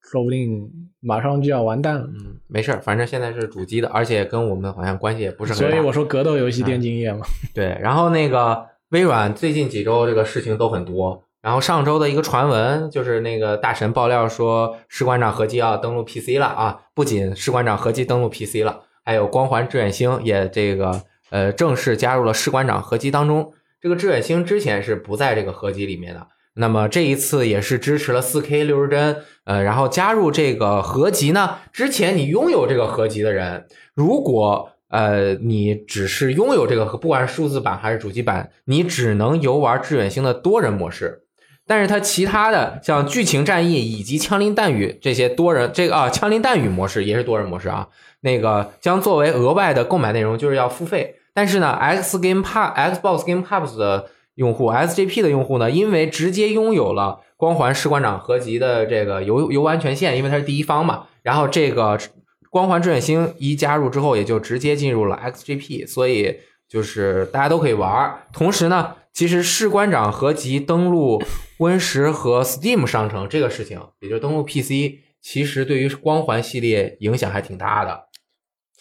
[0.00, 2.06] 说不定马上就要完蛋了。
[2.06, 5.68] 嗯，没事儿，反正现在是主机的，而且跟我们好像关系也不是很大。
[5.68, 7.26] 所以我说格斗游戏电竞业嘛。
[7.54, 11.24] 对，然后那个微软最近几周这个事情都很多。
[11.42, 16.82] 然后上周的一个传闻就是那个大神爆料说，士官长合集要登录 PC 了啊！
[16.92, 23.54] 不仅士官长合集登录 PC 了，还有光环志愿星也这个呃正式加入了士官长合集当中。
[23.80, 26.26] 这个志愿星之前是不在这个合集里面的，
[26.60, 31.56] 那么这一次也是支持了 4K 六十帧，呃，然后加入这个合集呢。
[31.72, 41.22] 之前你拥有这个合集的人，如果呃你只是拥有这个，不管是数字版还是主机版，你只能游玩致远星的多人模式。
[41.66, 47.88] 但是它其他的像剧情战役以及枪林弹雨这些多人，这个啊枪林弹雨模式也是多人模式啊，
[48.20, 51.14] 那个将作为额外的购买内容，就是要付费。
[51.32, 54.10] 但是呢，X Game Pass、Xbox Game Pass 的
[54.40, 61.08] 用户、SGP 的用户呢，因为直接拥有了光环士官长合集的这个游游玩权限，因为它是第一方嘛。
[61.22, 62.00] 然后这个
[62.48, 68.18] 光环志愿星一加入之后，也就直接进入了 XGP，所以就是大家都可以玩。
[68.32, 71.22] 同时呢，其实士官长合集登录
[71.58, 77.90] Win 十和 Steam 商城这个事情，也就是登录 PC，其实对于光环系列影响还挺大的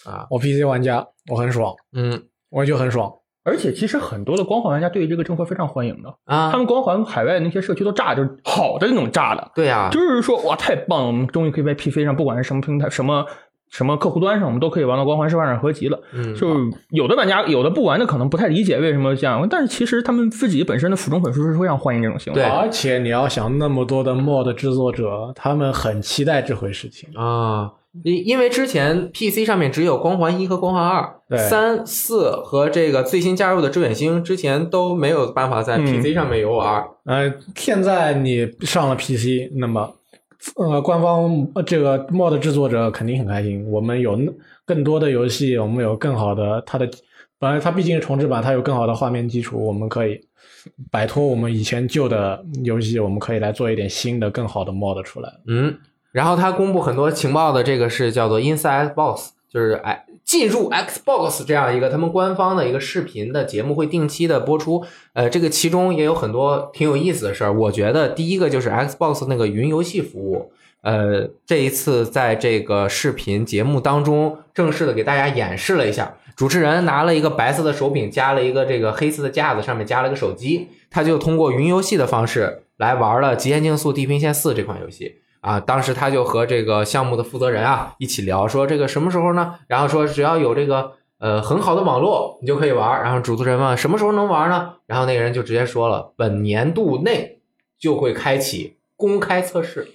[0.06, 0.26] 啊。
[0.30, 3.19] 我 PC 玩家，我很爽，嗯我就很爽。
[3.44, 13.26] 而且其实很多的光环玩家对于这个政策非常欢迎的，啊他，们光环海外那些社区都炸，就是好的那种炸的，对啊，就是说哇太棒了，我们终于可以在 PC 上，不管是什么平台、什么
[13.72, 16.00] 什么客户端上，我们都可以玩到光环士官长合集了。
[16.14, 16.56] 嗯，就是
[16.90, 22.42] 有的玩家有的不玩的可能不太理解为什么这样，但是其实他们自己本身的腐中粉丝是非常欢迎这种行为。
[22.42, 27.10] 对而且你要想，那么多的 mod 制作者，他们很期待这回事情。
[27.16, 27.72] 啊，
[28.04, 36.84] 因因为之前 PC 上面只有光环一和光环二，对三四和这个最新加入的致远星之前都没有办法在嗯 PC 上面游玩。
[37.06, 39.96] 呃，现在你上了 PC，那么
[40.56, 43.66] 呃，官方呃这个 mod 制作者肯定很开心。
[43.70, 44.18] 我们有
[44.66, 46.88] 更多的游戏，我们有更好的它的，
[47.40, 50.20] 本来它毕竟是重置版，它有更好的画面基础，我们可以
[50.92, 55.30] 摆脱我们以前旧的游戏，我们可以来做一点新的、更好的 mod 出来。
[55.48, 55.76] 嗯，
[56.12, 64.86] 然后他公布很多情报的这个是叫做 Inside Xbox，就是哎进入 Xbox 这样一个他们官方的一个视频的节目会定期的播出。
[65.14, 67.54] 呃，这个其中也有很多挺有意思的事儿。
[67.54, 70.52] 我觉得第一个就是 Xbox 那个云游戏服务。
[70.82, 76.16] 呃，这一次在这个视频节目当中，正式的给大家演示了一下。
[76.38, 85.16] 主持人拿了一个白色的手柄，加了一个这个黑色的架子，上面加了个手机，他就通过云游戏的方式来玩了《极限竞速：地平线四》这款游戏。
[85.42, 89.56] 啊，当时他就和这个项目的负责人啊一起聊，说这个什么时候呢？
[89.68, 93.02] 然后说只要有这个呃很好的网络，你就可以玩。
[93.02, 94.74] 然后主持人问什么时候能玩呢？
[94.86, 97.40] 然后那个人就直接说了，本年度内
[97.80, 99.88] 就会开启公开测试。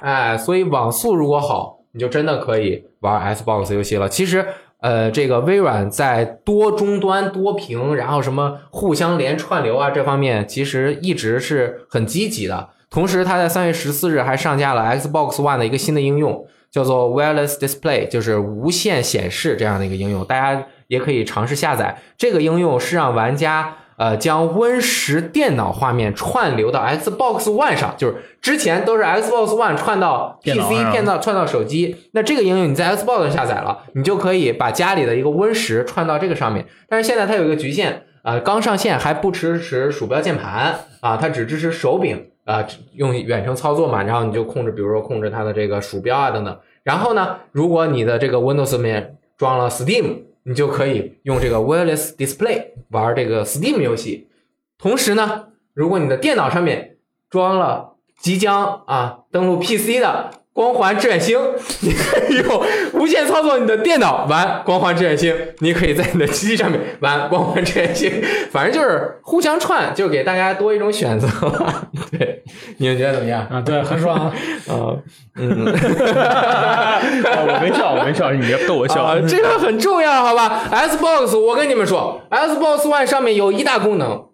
[0.00, 4.08] 哎，所以网速如果好，你就真的可以玩 Xbox 游戏了。
[4.08, 4.46] 其实，
[4.80, 12.70] 呃，这个微软在多终端、多屏，然后什么互相连串流啊这方面，其实一直是很积极的。
[12.90, 22.00] 同时，它在三月十四日还上架了 Xbox One 的一个新的应用，叫做 Wireless Display，就是无线显示这样的一个应用，大家也可以尝试下载。
[22.16, 31.94] 这个应用是让玩家呃将 Win 十电脑画面串流到 Xbox One 上，就是之前都是 Xbox One 串到 PC，上串到串到手机。
[32.12, 36.64] 那这个应用你在 Xbox 上下载了，你就可以把家里的一个 Win 十串到这个上面。
[36.88, 38.04] 但是现在它有一个局限。
[38.22, 46.58] 啊，刚上线还不支持鼠标键盘啊，它只支持手柄啊，用远程操作嘛，然后你就控制，比如说控制它的这个鼠标啊等等。
[46.82, 54.30] 然后呢，如果你的这个 Windows 面装了 Steam，你就可以用这个 Wireless Display 玩这个 Steam 游戏。
[54.78, 56.96] 同时呢，如果你的电脑上面
[57.28, 61.38] 装了即将啊登录 PC 的光环志愿星，
[61.82, 62.60] 你可以用
[62.94, 71.84] 无线操作你的电脑玩光环志愿星，你可以在你的机器上面玩光环志愿星， 反正就是互相串，就给大家多一种选择吧。
[72.10, 72.42] 对，
[72.78, 73.46] 你们觉得怎么样？
[73.48, 74.34] 啊，对，很爽啊。
[74.66, 74.98] 啊，
[75.36, 79.04] 嗯，我没笑，我没笑，你别逗我笑。
[79.04, 84.24] 啊，这个很重要，好吧？Xbox，我跟你们说，Xbox One 上面有一大功能，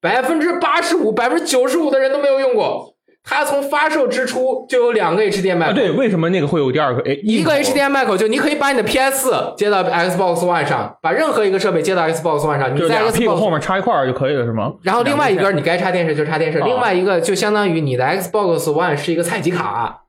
[0.00, 2.89] 百分之八十五、百分之九十五的人都没有用过。
[3.22, 7.02] 它从发售之初就有两个 HDMI 啊，口对，为什么那个会有第二个？
[7.08, 14.72] 哎，一个 HDMI 口，就你可以把你的 PS 4接到 Xbox One 上，把任何一个设备接到 Xbox One 上，你在 Xbox 后面插一块儿就可以了，是吗？
[14.82, 20.04] 然后另外一根你该插电视就插电视，哦另外一个就相当于你的 Xbox One 是一个采集卡，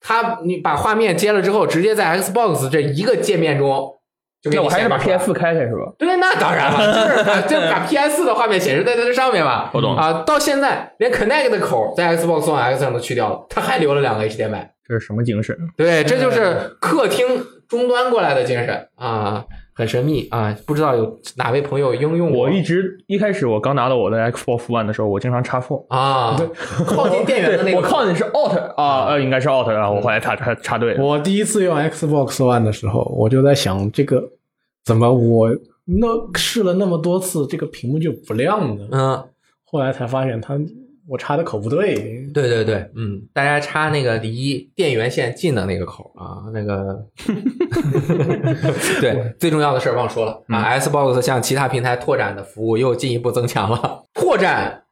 [0.00, 3.98] 它你把画面接了之后，直接在 Xbox 这一个界面中
[4.50, 5.92] 就我还是把 PS 开开是吧？
[5.98, 9.70] 对，那当然了， 就是把就把 PS 的画面显示在在这上面嘛。
[9.72, 14.66] 我懂啊，到现在连 Connect 的口在 Xbox One X 上都去掉了，它还留了两个 HDMI。
[14.88, 15.56] 这是什么精神？
[15.76, 17.26] 对，这就是客厅
[17.68, 25.84] 终端过来的精神啊，很神秘啊，不知道有哪位朋友应用过我一直一开始我刚拿到我的 Xbox One 的时候，我经常插错。
[25.88, 26.36] 啊，
[26.86, 31.02] 靠近电源的那个，我靠你是 Alt 啊，呃，应该是 Alt 啊，我后来插插插对了。
[31.02, 34.22] 我第一次用 Xbox One 的时候，我就在想，这个
[34.84, 35.48] 怎么我
[35.84, 36.06] 那
[36.38, 38.86] 试了那么多次，这个屏幕就不亮呢？
[38.92, 39.24] 嗯，
[39.64, 40.58] 后来才发现它
[41.08, 41.94] 我插的口不对。
[42.32, 47.06] 对对对，嗯，大家插那个离电源线近的那个口啊，那个，
[49.00, 54.84] 对，最重要的事儿忘说了啊，Xbox 向其他平台拓展的服务又进一步增强了，拓展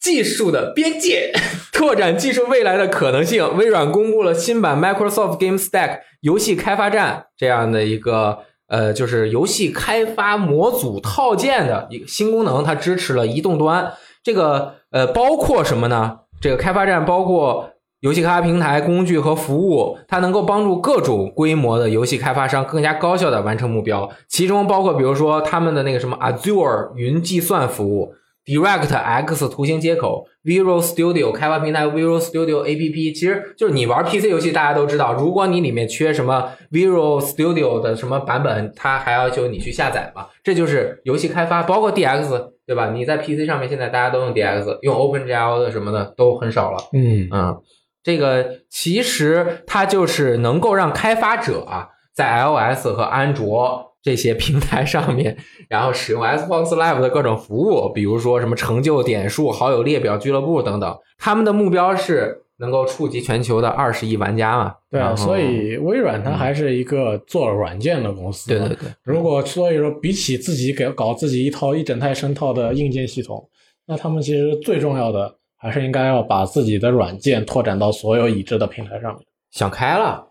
[0.00, 1.32] 技术的边界，
[1.72, 3.56] 拓展技术未来的可能性。
[3.56, 8.38] 微软公布了新版 Microsoft Game Stack 游戏开发站这样的一个。
[8.66, 13.92] 呃，就是游戏开发模组套件的一个新功能，它支持了移动端。
[14.22, 16.20] 这个呃，包括什么呢？
[16.40, 42.50] 这个开发站包括游戏开发平台、工具和服务，它能够帮助各种规模的游戏开发商更加高效的完成目标，其中包括比如说他们的那个什么 Azure 云计算服务、DirectX 图形接口、Visual Studio 开发平台、Visual Studio APP，其实就是你玩 PC 游戏，大家都知道，如果你里面缺什么 Visual Studio 的什么版本，它还要求你去下载嘛，这就是游戏开发，包括 DX。
[42.66, 42.92] 对吧？
[42.94, 46.78] 你在 PC 上面现在大家都用 DX，用 OpenGL 的什么的都很少了。
[46.94, 47.60] 嗯嗯，
[48.02, 55.36] 这个其实它就是能够让开发者啊，在 iOS 和安卓这些平台上面，
[55.68, 60.96] 然后使用 Xbox Live 的各种服务，比如说什么成就点数、好友列表、俱乐部等等。
[61.18, 62.42] 他们的目标是。
[62.58, 64.76] 能够触及全球的二十亿玩家嘛？
[64.88, 68.48] 对啊，所以微软它还是一个做软件的公司。
[68.48, 68.88] 对对对。
[69.02, 73.50] 如果所以说比起自己给搞自己一套一整套生套的硬件系统，
[73.86, 79.24] 那他们其实最重要的还是应该要把自己的软件拓展到所有已知的平台上面。
[79.50, 80.24] 想开了，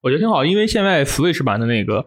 [0.00, 1.98] 我觉得挺好，因为现在 Switch 版的那个《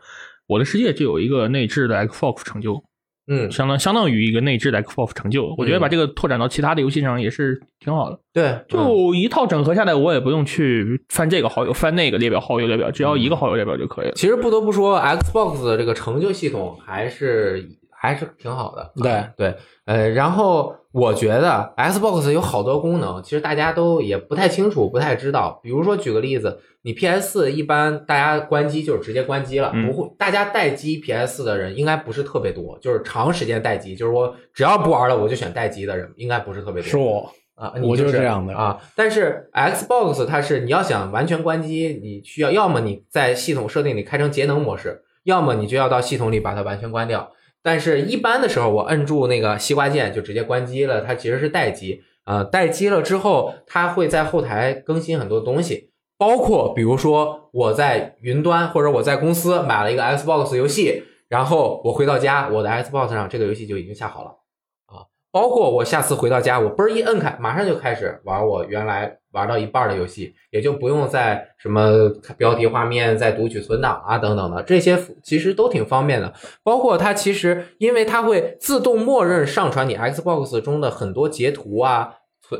[0.48, 2.84] 我的世界》就有一个内置的 Xbox 成就。
[3.28, 8.20] 嗯，相当相当于一个内置的 Xbox 成就，我觉得把这个拓展到其他的游戏上也是挺好的。
[8.32, 14.12] 对，就一套整合下来，我也不用去翻这个好友，翻那个列表好友列表，只要一个好友列表就可以了。
[14.14, 18.92] 其实不得不说，Xbox 的这个成就系统还是还是挺好的。
[18.96, 19.56] 对对，
[19.86, 20.76] 呃，然后。
[20.96, 25.60] 我觉得 Xbox 有好多功能，其实大家都也不太清楚、不太知道。
[25.62, 36.90] 比如说，举个例子，你 PS 一般大家关机就是直接关机了，不会，大家待机 PS 的人应该不是特别多，就是长时间待机，就是我只要不玩了，我就选待机的人应该不是特别多。
[36.90, 38.82] 是我啊，我就是这样的啊。
[38.96, 47.30] 但是 Xbox 它是你要想完全关机，你需要要么你在系统设定里开成节能模式，要么你就要到系统里把它完全关掉。
[47.66, 51.02] 但是，一般的时候，我摁住那个西瓜键就直接关机了。
[51.02, 64.45] 它其实是待机呃，待机了之后，它会在后台更新很多东西，包括比如说我在云端或者我在公司买了一个 Xbox 游戏，然后我回到家，我的 Xbox 上这个游戏就已经下好了。
[65.36, 76.34] 包括我下次回到家，我嘣一摁开，马上就开始玩我原来玩到一半的游戏，也就不用再什么标题画面、再读取存档啊等等的，这些其实都挺方便的。
[76.64, 82.14] 包括它其实，因为它会自动默认上传你 Xbox 中的很多截图啊。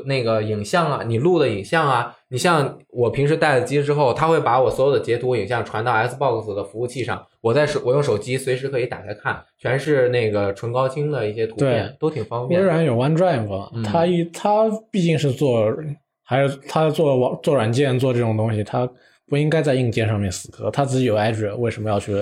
[0.06, 12.60] 那个影像啊，你录的影像啊，你像我平时带了机之后，它会把我所有的截图影像传到 Xbox 的服务器上，我在手我用手机随时可以打开看，全是那个纯高清的一些图片，都挺方便。
[12.60, 15.72] 微软有 OneDrive，它一它毕竟是做
[16.24, 18.88] 还是它做网做软件做这种东西，它
[19.28, 22.14] 不应该在硬件上面死磕，它自己有 Azure，为什么要去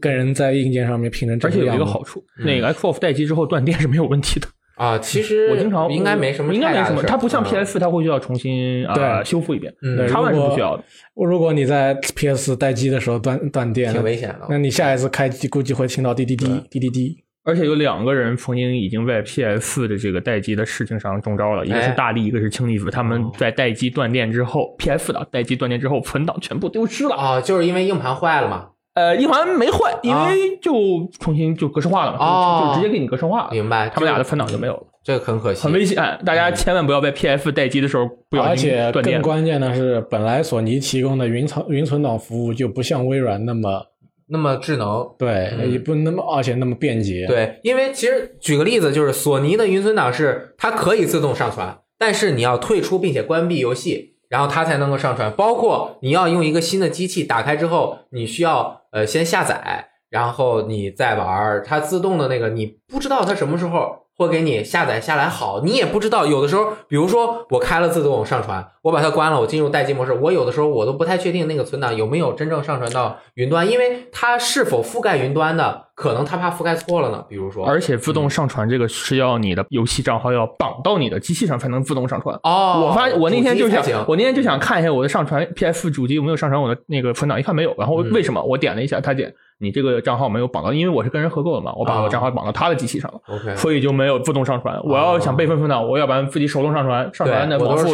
[0.00, 1.58] 跟人在硬件上面拼成这样？
[1.58, 4.46] 而且有一个好处，那个 Xbox 待机之后断电是没有问题的。
[4.78, 7.02] 啊，其实我经常应该没什么，应该没什么。
[7.02, 9.74] 它不像 PS，它会需要重新啊修复一遍。
[9.82, 10.84] 嗯他们是不需要的。
[11.14, 14.46] 如果你在 PS 待机的时候断断电，挺危险的。
[14.48, 17.24] 那你下一次开机估计会听到滴滴滴滴滴滴。
[17.44, 22.90] 而且有两个人曾经已经在 PS 的这个待机的事情上中招了，一个是大力，一个是氢离子。
[22.90, 27.16] 他们在待机断电之后，PS 的待机断电之后，存档全部丢失了。
[27.16, 28.68] 啊，就是因为硬盘坏了嘛。
[28.94, 30.72] 呃，一环没坏，因为就
[31.20, 33.50] 重新就格式化了嘛，就直接给你格式化了。
[33.52, 35.96] 明白，他们俩的分档就没有了，这个很可惜，很危险。
[36.24, 43.86] 大家千万不要在 P F 待机的时候不要而且更关键的是，本来索尼提供的云存云存档服务就不像微软那么
[44.26, 47.24] 那么智能，对，也不那么而且那么便捷。
[47.28, 54.16] 对，因为其实举个例子，就是索尼的云存档是它可以自动上传，但是你要退出并且关闭游戏。
[54.28, 64.07] 然后它才能够上传，包括你要用一个新的机器打开之后，你需要呃先下载，然后你再玩，它自动的那个你不知道它什么时候。
[64.18, 66.26] 会给你下载下来好，你也不知道。
[66.26, 77.24] 有的时候，比如说我开了自动上传，我把它关了，我进入待机模式，我有的时候我都不太确定那个存档有没有真正上传到云端，因为它是否覆盖云端的，可能它怕覆盖错了呢。
[77.28, 82.36] 比如说，而且自动上传这个是要你的游戏账号要绑到你的机器上才能自动上传。
[82.42, 88.42] 哦，我发我那天就想，我那天就想看一下我的上传 PS 主机有没有上传我的那个存档，一看没有，然后为什么？
[88.42, 89.32] 我点了一下，它点。
[89.58, 94.80] 你这个账号没有绑到，因为我是跟人合购的嘛，我把我账号绑到他的机器上了，OK，所以就没有自动上传。
[94.84, 97.88] 我要想备份分档，我要不然自己手动上传，上传那往复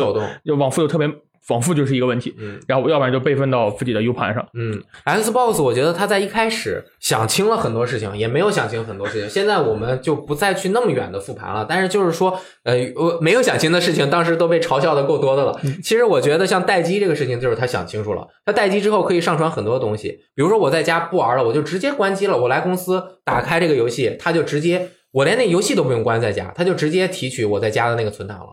[0.44, 1.10] 就往复就特别。
[1.50, 9.28] 往复就是一个问题，嗯，然后要不然就备份到自己的 U 盘上，嗯，Xbox 我觉得他在一开始想清了很多事情，也没有想清很多事情。
[9.28, 15.60] 现在我们就不再去那么远的复盘了，但是就是说，呃，我没有想清的事情，当时都被嘲笑的够多的了。
[15.82, 28.46] 其实我觉得像待机这个事情，就是他想清楚了，他待机之后可以上传很多东西，比如说我在家不玩了，我就直接关机了，我来公司打开这个游戏，他就直接，我连那游戏都不用关在家，他就直接提取我在家的那个存档了，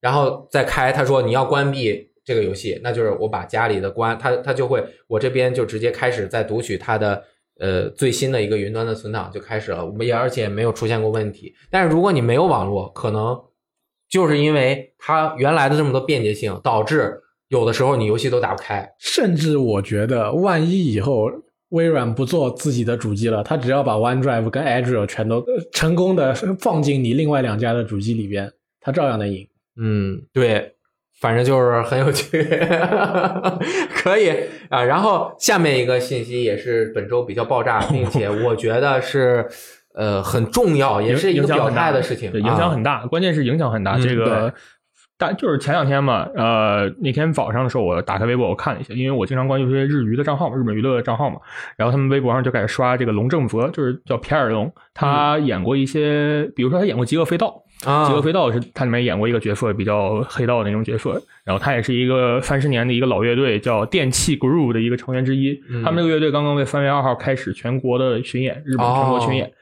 [0.00, 2.11] 然后再开，他说你要关闭。
[2.24, 7.22] 这个游戏，那就是我把家里的关，它它就会，我这边就直接开始在读取它的
[7.58, 11.54] 呃最新的一个云端的存档就开始了，也而且没有出现过问题。
[11.70, 13.40] 但是如果你没有网络，可能
[14.08, 17.18] 就是因为它原来的这么多便捷性，导致
[17.48, 18.88] 有的时候你游戏都打不开。
[18.98, 21.30] 甚至我觉得，万一以后
[21.70, 25.42] 微软不做自己的主机了，它只要把 OneDrive 跟 Azure 全都
[25.72, 29.48] 成功的放进你另外两家的主机里边，它照样能赢。
[29.76, 30.74] 嗯，对，
[31.22, 32.42] 反正就是很有趣，
[33.94, 34.28] 可以
[34.68, 34.82] 啊。
[34.82, 39.46] 然后下面一个信息也是本周比较爆炸，并且我觉得是
[39.94, 43.06] 呃很重要，也是一个表态的事情，影响很大。
[43.06, 43.96] 关键是影响很大。
[43.96, 44.52] 这个
[45.16, 51.36] 但就是前两天嘛，呃，那天早上的时候，我打开微博我看了一下，因为我经常关注这些日娱的账号嘛，日本娱乐的账号嘛。
[51.76, 57.46] 然后他们微博上就开始刷这个龙正泽，就是叫皮尔龙，他演过一些，比如说他演过《极恶飞盗》。
[57.84, 61.20] 啊，极恶飞道是他里面演过一个角色，比较黑道的那种角色。
[61.44, 65.60] 然后他也是一个三十年的一个老乐队，叫电气 Groove 的一个成员之一。
[65.84, 69.52] 他们这个乐队刚刚为三月二号开始全国的巡演，日本全国巡演。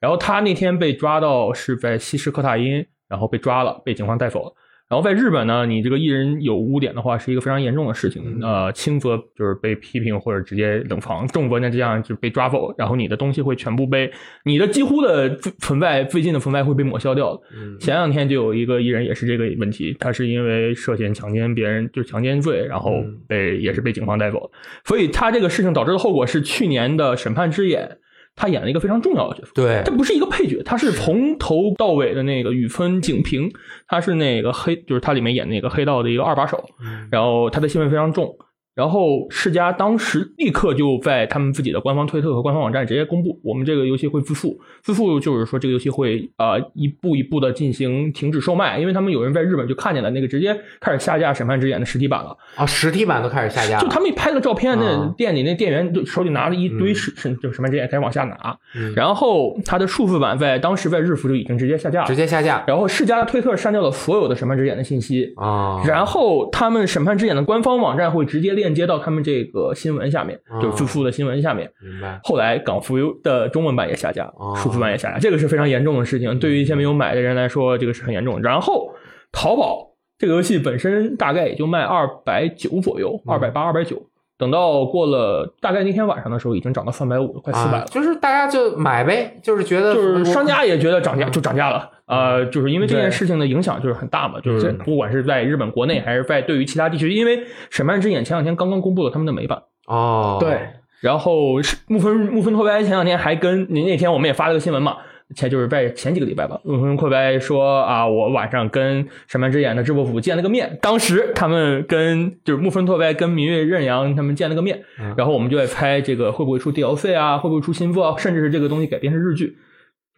[0.00, 4.52] 然后他那天被抓到是在西施科塔因，然后被抓了，被警方带走了。
[4.88, 8.38] 然后在日本呢，你这个艺人有污点的话，是一个非常严重的事情。
[8.40, 14.08] 呃，轻则就是被批评或者直接冷藏，重则呢这样就被抓走，然后你的东西会全部被
[14.44, 17.36] 你的几乎的存在最近的存在会被抹消掉。
[17.80, 22.92] 前两天就有一个艺人也是这个问题，他是因为涉嫌强奸别人，就是强奸罪，然后
[23.26, 24.50] 被也是被警方带走。
[24.84, 27.98] 所以他这个事情导致的后果是去年的审判之眼。
[28.36, 33.50] 他演了一个非常重要的角色，对，他不是一个配角，他是从头到尾的那个宇村景平，
[33.88, 36.62] 他是那个黑，就是他里面演那个黑道的一个二把手，
[37.10, 38.36] 然后他的戏份非常重。
[38.76, 58.58] 然后世嘉当时立刻就在他们自己的官方推特和官方网站直接公布，我们这个游戏会自负，自负就是说这个游戏会啊一步一步的进行停止售卖，因为他们有人在日本就看见了那个直接开始下架《审判之眼》的实体版了啊，实体版都开始下架，就他们拍了照片，那店里那店员就手里拿了一堆审审就《审判之眼》开始往下拿，
[58.94, 71.70] 然后它的数字版在当时在日服就已经直接下架了，直接下架，然后世嘉的推特删掉了所有的《审判之眼》的信息啊，然后他们《审判之眼》的官方网站会直接链接到他们这个新闻下面，就是复复的新闻下面。
[71.80, 72.20] 明白。
[72.24, 76.38] 后来港服的中文版也下架，数字版也下架，这个是非常严重的事情。
[76.38, 78.40] 对于一些没有买的人来说，这个是很严重。
[78.40, 78.90] 然后
[79.32, 84.02] 淘宝这个游戏本身大概也就卖二百九左右，二百八、二百九。
[84.38, 87.86] 等到过了大概那天晚上的时候，已经涨到三百五，快四百了。
[87.86, 91.90] 就是大家就买呗，就是觉得就是商家也觉得涨价就涨价了。
[92.06, 97.38] 呃，就是因为这件事情的影响就是很大嘛，就是不管是在日本国内还是在对于其他地区，因为
[97.70, 100.58] 《审判之眼》前两天刚刚公布了他们的美版哦，对，
[101.00, 101.54] 然后
[101.88, 104.96] 木村木村拓哉前两天还跟你那天我们也发了个新闻嘛。
[105.34, 110.78] 前就是在前几个礼拜吧，木村拓哉说啊，我晚上跟《审判之眼》的制作组见了个面。
[110.80, 114.80] 当时他们跟就是木村拓白跟明月任阳他们见了个面，
[115.16, 119.56] 然后我们就在猜这个会不会出 DLC 啊，会不会出新作，甚至是这个东西改编成日剧。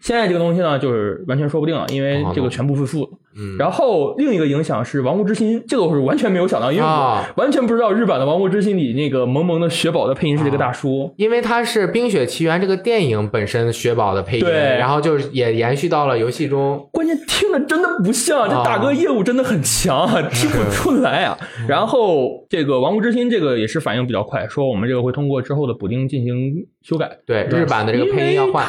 [0.00, 3.08] 现在这个东西呢，就是完全说不定了，因为这个全部恢复了。
[3.40, 16.88] 嗯，然后另一个影响是《王国之心》，这个我是完全没有想到，因为我完全不知道日版的《王国之心》里那个萌萌的雪宝的配音是这个大叔，因为他是《冰雪奇缘》这个电影本身雪宝的配音，对，然后就是也延续到了游戏中。
[16.92, 21.38] 关键听的真的不像，这大哥业务真的很强，啊听不出来啊。
[21.68, 27.18] 然后这个《王国之心》这个也是反应比较快，说我们这个会通过之后的补丁进行修改。
[27.24, 28.66] 对，日版的这个配音要换。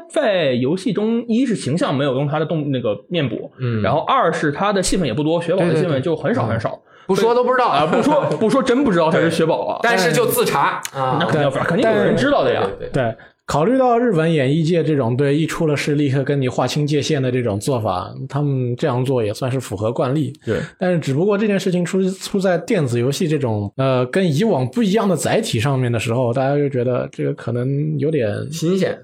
[0.00, 7.66] 他在游戏中一是形象没有用他的动那个面部，嗯，然后二是他的戏份也不多，雪宝的戏份就很少很少，不说都不知道。
[7.66, 10.80] 啊，不说 不说真不知道他是雪宝啊，但是就自查。
[10.92, 13.14] 啊，那肯定要肯定有人知道的呀，对。
[13.46, 20.32] 考虑到日本演艺界这种对一出了事立刻跟你划清界限的这种做法，他们这样做也算是符合惯例。
[20.46, 28.96] 对，但是只不过这件事情出出在电子游戏这种呃跟以往不一样的载体上面的时候，大家就觉得这个可能有点新鲜。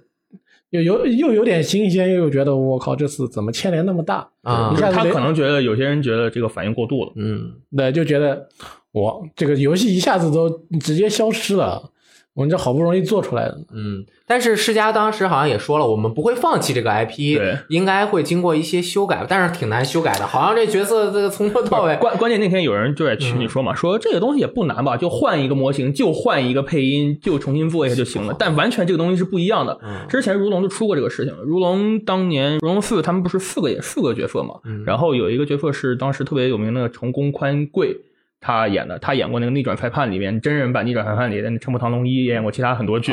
[0.70, 4.72] 又有又有点新鲜，又觉得我靠，这次怎么牵连那么大啊？
[4.74, 8.48] 一下他可能觉得有些人觉得这个反应过度了，嗯，对，就觉得
[8.92, 10.48] 我这个游戏一下子都
[10.80, 11.92] 直接消失了。
[12.36, 21.96] 我们这好不容易做出来的，嗯，但是世嘉当时好像也说了，我们不会放弃这个 IP，应该会经过一些修改，但是挺难修改的，好像这角色这个从头到尾。
[21.96, 28.36] 关关键那天有人就在群里说嘛，说这个东西也不难吧，就换一个模型，就换一个配音，就重新做一下就行了。
[28.38, 29.80] 但完全这个东西是不一样的。
[30.06, 37.96] 之前如龙就出过这个事情，如龙当年如龙四他们不是四个也四个角色嘛，然后有一个角色是当时特别有名的成功宽贵。
[38.40, 43.12] 他演的，他演过那个《逆转裁判》里面真人版《逆转裁判》里的陈木堂龙一，也演过其他很多剧。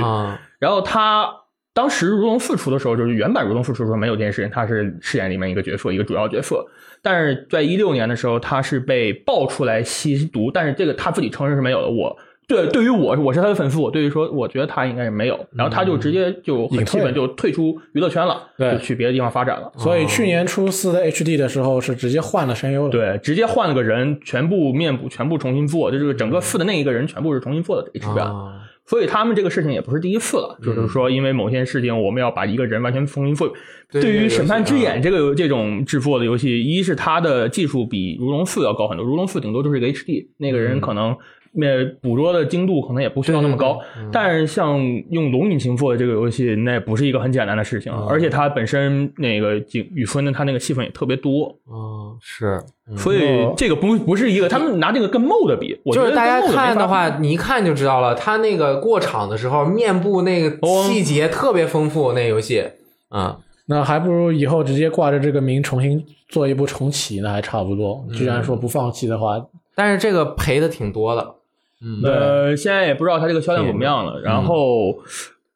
[0.59, 1.27] 然后他
[1.73, 6.65] 当时《如龙四》出的时候，就是原版《如龙四》出的时候没有这件事情，他是饰演里面一个角色，一个主要角色。
[7.01, 11.89] 但是在一六年的时候，他是被爆出来吸毒，但是这个他自己承认是没有的。
[11.89, 12.15] 我
[12.47, 18.73] 对对于我我是他的粉丝，我对于说我觉得他应该是没有，然后他就直接就很基本就退出娱乐圈了，对。
[18.73, 19.71] 就去别的地方发展了。
[19.77, 22.89] 所以去年初四的 HD 的时候是直接换了声优了。
[22.89, 28.25] 对，直接换了个人，全部面部全部重新做，就是整个四的那一个人全部是重新做的 H 版。
[28.25, 33.49] 啊所以他们这个事情也不是第一次了，就是说，因为某些事情，我们要把一个人完全重新做。
[33.89, 34.11] 对对。
[34.11, 35.01] 于《审判之眼》啊。
[35.01, 41.15] 这个这种制作的游戏，一是它的技术比《如龙四》要高很多，《如龙四》顶多就是一个 HD，那个人可能
[41.53, 43.79] 那捕捉的精度可能也不需要那么高。
[44.11, 44.79] 但是像
[45.09, 53.19] 用龙引擎做的这个游戏，那不是一个很简单的事情，而且它本身那个景雨村的它那个戏份也特别多，哦，是，嗯所以
[53.55, 62.63] 这个不不是一个他们拿这个跟 MOD 比，我觉得就是大家看的话，你一看就知道了，他那个过场的时候，面部那个哦细节特别丰富，那游戏，
[63.09, 63.37] 啊，
[63.67, 68.03] 那还不如以后直接挂着这个名重新做一部重启，那还差不多。
[68.09, 69.45] 嗯居然说不放弃的话，
[69.75, 71.35] 但是这个赔的挺多的，
[71.83, 74.21] 嗯，呃，现在也不知道它这个销量怎么样了。
[74.21, 74.97] 然后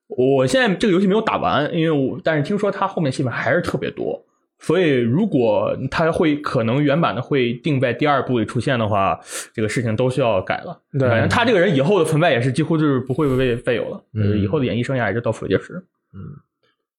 [0.07, 4.25] 我现在这个游戏没有打完，因为我但是听说它后面戏份还是特别多，
[4.59, 9.19] 所以如果它会可能原版的会定在第二部里出现的话，
[9.53, 10.79] 这个事情都需要改了。
[10.97, 11.07] 对。
[11.07, 14.23] 反正他这个人以后的存在也是几乎就是不会被废有了，嗯。
[14.23, 15.73] 就是以后的演艺生涯也就到此结束。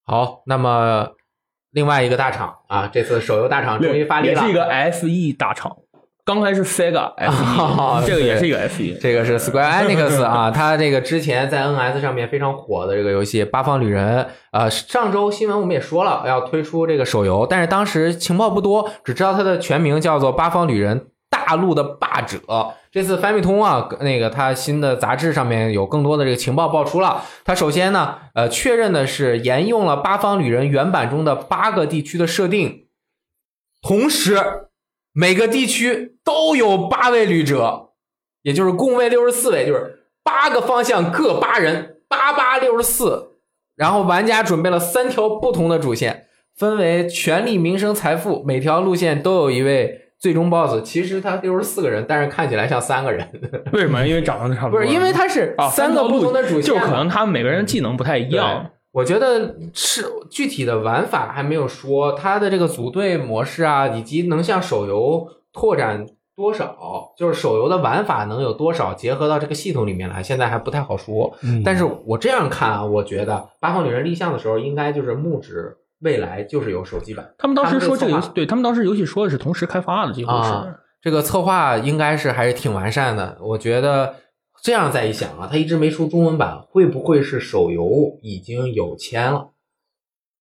[0.05, 1.11] 好，那么
[1.73, 5.77] 另外一个大厂啊，这次手游大厂终于发力了，也是一个 SE 大厂，
[6.29, 7.11] 刚才是 Sega
[8.05, 9.01] 这个也是一个 E FE。
[9.01, 22.37] 这个是 Square Enix 啊， 它这个之前在 NS 上面非常火的这个游戏《八方旅人》，呃，上周新闻我们也说了要推出这个手游，但是当时情报不多，只知道它的全名叫做《八方旅人：大陆的霸者》。
[22.93, 27.23] 这次翻密通啊，那个它新的杂志上面有更多的这个情报爆出了。
[27.43, 32.85] 它首先呢，呃，确认的是沿用了《八方旅人》原版中的八个地区的设定，
[33.81, 34.37] 同时
[35.19, 37.89] 每个地区都有八位旅者，
[38.43, 43.33] 也就是共位六十四位，就是八个方向各八人，八八六十四。
[43.75, 50.85] 然后玩家准备了三条不同的主线，分为权力、民生、财富，每条路线都有一位最终 BOSS。
[50.85, 53.29] 其实他六十四个人，但是看起来像三个人，
[53.73, 54.07] 为什么？
[54.07, 54.79] 因为长得差不多。
[54.81, 58.71] 不是因为他是啊，三个不同的主线嘛，就可能他们每个人技能不太一样。
[58.93, 71.37] 我觉得是具体的玩法还没有说，它的这个组队模式啊，以及能向手游拓展多少，就是手游的玩法能有多少结合到这个系统里面来，现在还不太好说。
[71.43, 80.51] 嗯但是我这样看啊，我觉得《八方旅人》立项的时候，应该就是木指未来就是有手机版，他们当时说这个游戏，对他们当时游戏说的是同时开发的，几乎是。
[80.51, 80.67] 啊
[81.01, 83.39] 这个策划应该是还是挺完善的。
[83.41, 84.13] 我觉得
[84.63, 89.51] 这样再一想啊，他一直没出中文版，会不会是手游已经有签了？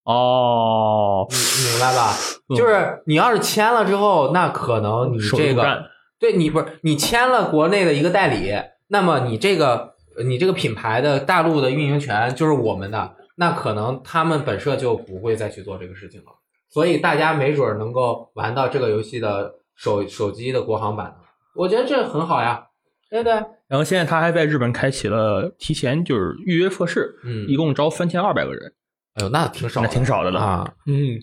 [0.03, 2.13] 哦，你你明白吧？
[2.49, 8.53] 嗯就是你要是签了之后，那可能你这个对你不是你签了国内的一个代理，
[8.87, 9.95] 那么你这个
[10.25, 16.27] 你这个品牌的大陆的运营权就是我们的，那可能他们本社就不会再去做这个事情了。
[16.69, 21.15] 所以大家没准能够玩到这个游戏的手手机的国行版，
[21.53, 22.67] 我觉得这很好呀，
[23.09, 23.43] 对不对？
[23.67, 28.73] 然后现在他还在日本开启了提前就是预约测试，嗯一共招三千二百个人，
[29.15, 30.39] 哎呦，那挺少的，那挺少的了。
[30.39, 30.73] 啊。
[30.85, 31.19] 嗯，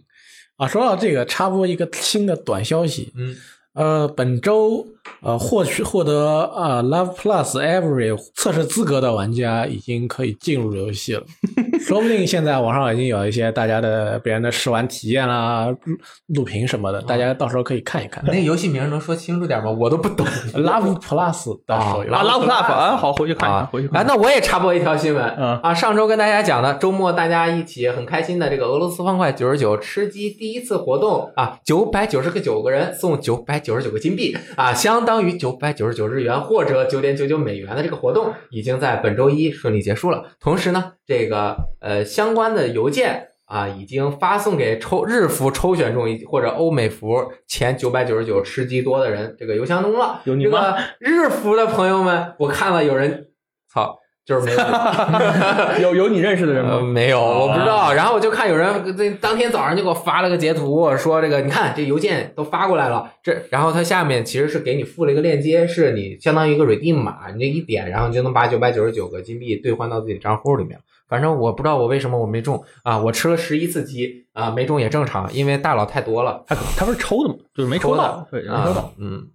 [0.56, 3.36] 啊，说到这个，插播一个新的短消息，嗯，
[3.74, 4.86] 呃，本周
[5.22, 11.22] 呃获取获得啊、Love Plus Every 测试资格的玩家已经可以进入游戏了，
[11.80, 15.96] 说不定现在网上已经有一些大家的别人的试玩体验啦、录
[16.28, 18.22] 录屏什么的，大家到时候可以看一看。
[18.26, 19.70] 那个游戏名能说清楚点吗？
[19.70, 20.26] 我都不懂。
[20.54, 40.30] Love Plus 的手游，啊，，Love Plus 啊，好，回去看一看，啊回去看啊，那我也插播一条新闻嗯啊，上周跟大家讲的，周末大家一起很开心的这个俄罗斯方块九十九吃鸡第一次活动啊，九百九十个九个人送九百九十九个金币啊，相相当于九百九十九日元或者九点九九美元的这个活动，已经在本周一顺利结束了。
[40.38, 43.30] 同时呢，这个呃相关的邮件。
[43.46, 50.22] 啊，已经发送给抽日服抽选中或者欧美服前九百九十九吃鸡多的人这个邮箱中了。
[50.24, 53.26] 这有你吗个日服的朋友们，我看了有人，
[53.70, 54.52] 操，就是没
[55.82, 56.86] 有有有你认识的人呃，吗？
[56.86, 57.76] 没有，我不知道。
[57.76, 70.78] 啊然后我就看有人这当天早上就给我发了个截图，说这个你看这邮件都发过来了，这然后它下面其实是给你附了一个链接，是你相当于一个 redeem 码，你这一点，然后你就能把九百九十九个金币兑换到自己账户里面。
[71.06, 77.34] 反正我不知道我为什么我没中啊，我吃了十一次鸡啊，没中也正常，因为大佬太多了，他他不是抽的吗？
[77.54, 79.26] 就是没抽到，对，没抽到啊。，嗯，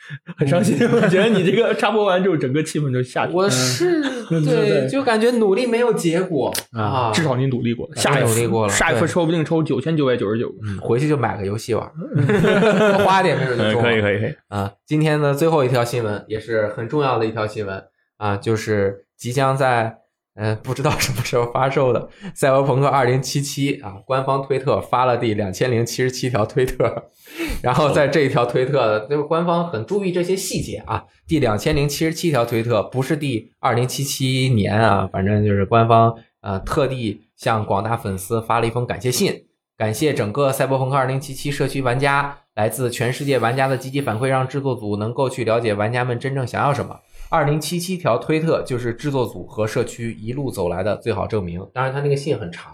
[0.36, 0.76] 很伤心。
[0.80, 3.36] 我觉得你这个插播完之后，整个气氛就下去了。
[3.36, 11.88] 我是对，就感觉努力没有结果啊，至少你努力过了，下一努力过了，下一次说不定抽九千九百九十九，回去就买个游戏玩，
[13.04, 13.82] 花点没准就中。
[13.82, 14.72] 可以可以可以啊！
[14.86, 17.82] 今天的最后一条新闻也是很重要的一条新闻
[18.18, 19.99] 啊，就是即将在。
[20.36, 27.10] 嗯，不知道什么时候发售的《赛博朋克2077》啊，官方推特发了第两千零七十七条推特，
[27.62, 31.04] 然后在这一条推特，就是官方很注意这些细节啊。
[31.26, 47.00] 第两千零七十七条推特不是第二零七七年啊，反正就是官方呃特地向广大粉丝发了一封感谢信，感谢整个《赛博朋克2077》社区玩家，来自全世界玩家的积极反馈，让制作组能够去了解玩家们真正想要什么。
[47.30, 51.64] 二零七七条推特就是制作组和社区一路走来的最好证明。
[51.72, 52.72] 当然，他那个信很长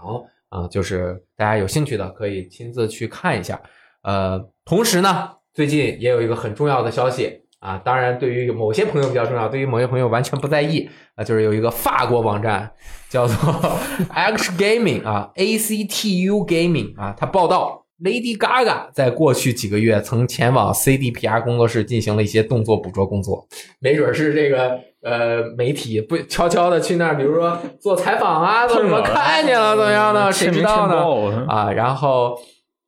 [0.49, 3.61] 啊，就是大家有兴趣的可以亲自去看一下。
[4.01, 12.71] 呃，同时呢，最近也有一个很重要的消息啊，当然对于某些朋友比较重要，对于某些朋友完全不在意啊，就是有一个法国网站
[13.09, 13.35] 叫做
[14.09, 17.86] X Gaming 啊，A C T U Gaming 啊，他报道。
[18.03, 23.47] Lady Gaga 在过去几个月曾前往 CDPR 工作室进行了一些动作捕捉工作，
[23.79, 30.31] 没准是这个呃媒体不悄悄的去那儿，比如说做采访啊，怎么看见了怎么样呢？
[30.31, 31.45] 谁知道呢？
[31.47, 32.37] 啊，然后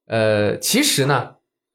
[0.07, 1.31] 呃，其实呢，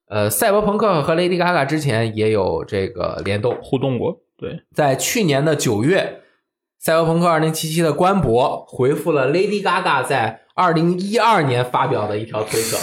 [0.08, 4.20] 呃，赛博朋克和 Lady Gaga 之前也有这个联动互动过。
[4.36, 6.20] 对，在去年的九月，
[6.84, 10.42] 赛博朋克二零七七的官博回复了 Lady Gaga 在。
[10.54, 12.76] 二零一二年发表的一条推特，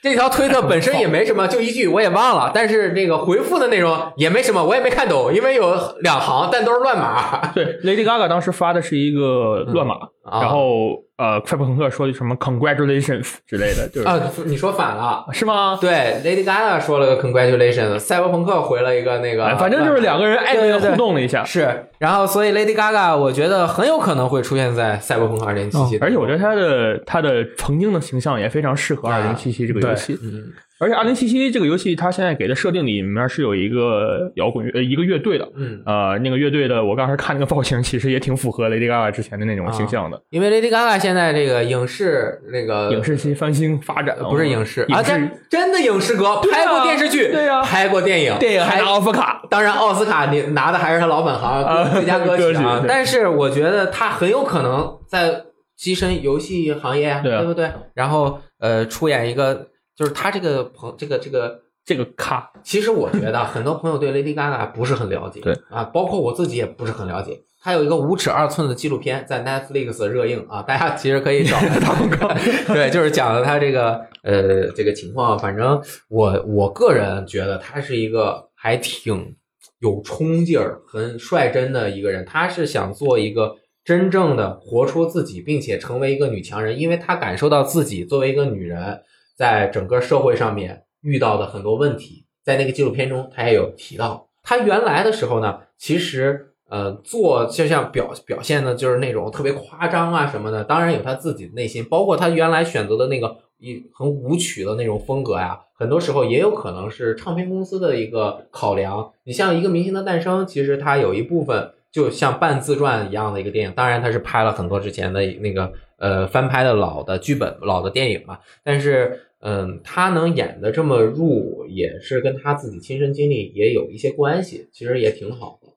[0.00, 7.48] 这条推特本身也没什么，就一句我也忘了，但是这个回复的内容也没什么，我也没看懂，因为有两行，但都是乱码。
[7.48, 9.96] 对，Lady Gaga 当时发的是一个乱码，
[10.30, 11.02] 然后。
[11.18, 15.78] 呃，赛博朋克说的什么 “congratulations” 之类的，就是啊，你说反了是吗？
[15.80, 15.88] 对
[16.22, 21.42] ，Lady Gaga 说了个 “congratulations”，赛博朋克回了一个那个，反正就是两个人暧昧的互动了一下。
[21.42, 30.18] 是，然后所以 Lady Gaga 我觉得很有可能会出现在赛博朋克2077，而且我觉得他的他的曾经的形象也非常适合2077这个游戏。
[30.22, 30.52] 嗯。
[30.78, 40.20] 而且二零七七这个游戏，它现在给的设定里面是有一个摇滚乐呃一个乐队的，嗯，呃那个乐队的，我刚才看那个造型，其实也挺符合 Lady Gaga 之前的那种形象的。
[40.28, 52.84] 因为 Lady Gaga 现在这个影视那个影视新翻新发展，不是影视啊，真真的影视哥，拍过电视剧，对呀，拍过电影，电影还拿奥斯卡，当然奥斯卡你拿的还是他老本行最佳 歌曲啊。
[52.86, 55.42] 但是我觉得他很有可能在
[55.80, 57.70] 跻身游戏行业，对不对？
[57.94, 59.68] 然后呃，出演一个。
[59.96, 67.40] 就是他这个朋这个这个这个咖，其实我觉得很多朋友对 Lady Gaga 不是很了解，对啊，包括我自己也不是很了解。
[67.62, 72.28] 他有一个五尺二寸的纪录片在 Netflix 热映啊，大家其实可以找他广告。
[72.72, 75.36] 对，就是讲的他这个呃这个情况。
[75.38, 79.34] 反正我我个人觉得他是一个还挺
[79.80, 82.24] 有冲劲儿、很率真的一个人。
[82.24, 89.00] 他是想做一个真正的活出自己，并且成为一个女强人，因为他感受到自己作为一个女人。
[89.36, 94.26] 在整个社会上面遇到的很多问题，在那个纪录片中，他也有提到。
[94.42, 100.62] 他原来的时候呢，其实呃做就像表表现的，就是那种特别夸张啊什么的。
[100.62, 109.12] 当然有他自己的内心，包括他原来选择的那个一很舞曲的那种风格呀，很多时候也有可能是唱片公司的一个考量。
[109.24, 119.22] 你像一个明星的诞生，其实它有一部分就像半自传一样的一个电影，当然他是拍了很多之前的那个呃翻拍的老的剧本、老的电影嘛，但是。
[119.40, 125.75] 嗯，他能演的这么入，也是跟他自己亲身经历也有一些关系，其实也挺好的。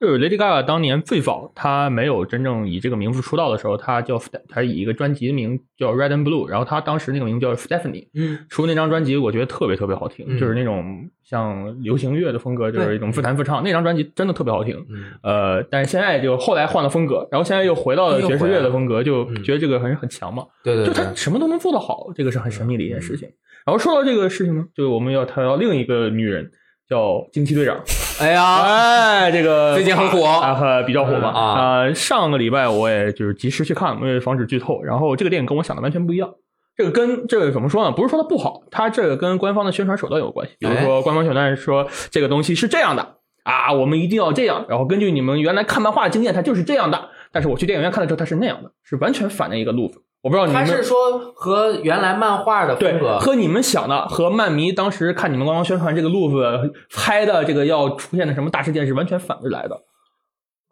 [0.00, 8.06] 就是 Lady Gaga 当年最早，她没有真正以这个名字出道的时候，她叫她以一个专辑名叫 Red and Blue，然后她当时那个名叫 Stephanie。
[8.14, 13.62] 嗯，出那张专辑，我觉得特别特别好听，就是那种像流行乐的风格，就是一种自弹自唱。
[13.64, 14.86] 那张专辑真的特别好听。
[15.24, 20.44] 呃，但是现在就后来换了风格，然后现在又回到了爵士乐的风格，就觉得这个很很强嘛。
[20.62, 23.28] 对对，就他什么都能做得好，这个是很神秘的一件事情。
[23.66, 26.52] 然后说到这个事情呢，就我们要谈到另一个女人。
[26.88, 27.78] 叫惊奇队长，
[28.20, 31.92] 哎呀，哎，这个 最近很火啊，比较火嘛啊。
[31.92, 34.82] 上个礼拜我也就是及时去看，为了防止剧透。
[34.82, 36.30] 然后这个电影跟我想的完全不一样。
[36.76, 37.90] 这个跟这个怎么说呢？
[37.92, 40.54] 不是说它不好，它这个跟官方的宣传手段有关系。
[40.60, 44.64] 比如说，官方宣传说这个东西是这样的啊，我们一定要这样。
[44.68, 47.10] 然后根据你们原来看漫画的经验，它就是这样的。
[47.32, 50.00] 但是我去电影院看的时候，它是那样的，是完全反的一个路子。
[50.28, 59.74] 我不知道你们他是说和原来漫画的风格，和你们想的，和漫迷当时看你们官方宣传这个路子拍的这个要出现的什么大事件是完全反着来的。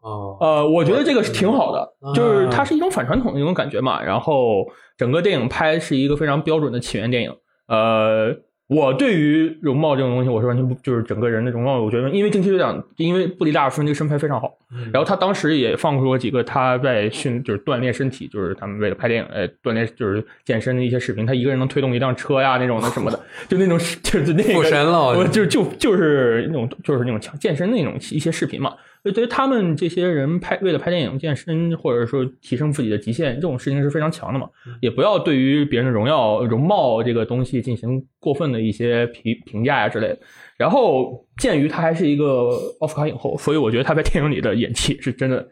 [0.03, 4.03] 哦，呃，我觉得这个是挺好的，就是它是一种反传统的一种感觉嘛。
[4.03, 4.67] 然后
[4.99, 7.35] 整个电影拍是一个非常标准的起源电影，
[7.67, 8.37] 呃，
[8.69, 14.53] 我对于容貌这种东西，我是完全不就是整个人的容貌，我觉得因为惊奇队长，因为布里达尔夫人这个身材非常好，
[14.93, 28.75] 然后他当时也放出过几个他在训就是锻炼身体，就是他们为了拍电影，呃，锻炼就是健身的一些视频，他一个人能推动一辆车呀那种的什么的， 就那种就是那个附身了，我就就就是那种就是那种强健身那种一些视频嘛。
[29.07, 34.49] 就对于他们这些人拍为了拍电影健身，或者说提升自己的极限，这种事情是非常强的嘛。
[34.81, 40.19] 也不要对于别人的荣耀、容貌这个东西进行过分的一些评评价呀之类的。
[40.59, 42.51] 然后，鉴于他还是一个
[42.81, 45.49] 奥斯卡影后，所以我觉得他在电影里的演技是真的，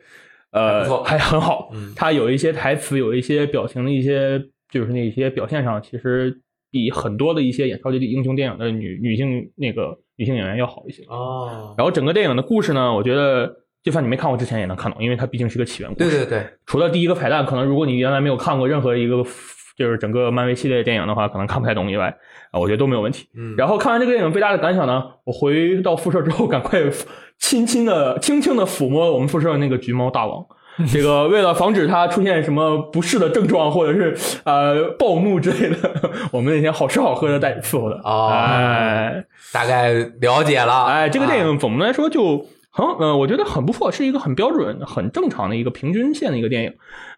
[0.50, 1.70] 呃，还很好。
[1.94, 6.40] 他有一些台词，有一些表情的一些，就是那些表现上，其实
[6.72, 9.96] 比很多的一些演超级英雄电影的女女性那个。
[10.16, 13.50] 女性演员要好一些哦，然后整个电影的故事呢，我觉得
[13.82, 16.10] 就算你没看过之前也能看懂，因为它毕竟是个起源故事。
[16.10, 19.24] 对对对，除了第一个彩蛋，可能如果你原来没有看过任何一个
[19.76, 22.06] 就是整个漫威系列电影的话，可能看不太懂以外，
[22.52, 23.28] 啊，我觉得都没有问题。
[23.36, 26.80] 嗯，然后看完这个电影最大的感想呢，我回到宿舍之后，赶快
[27.38, 30.46] 轻轻的、轻轻的抚摸我们宿舍那个橘猫大王。
[30.92, 35.76] 这个为了防止他出现什么不适的症状，或者是呃暴怒之类的，
[36.32, 40.84] 我们那天好吃好喝的带伺候的哦，哎，大概了解了。
[40.84, 46.72] 哎，这个电影总的来说就很呃，我觉得很不错，是一个很标准、很正常的一个平均线的一个电影。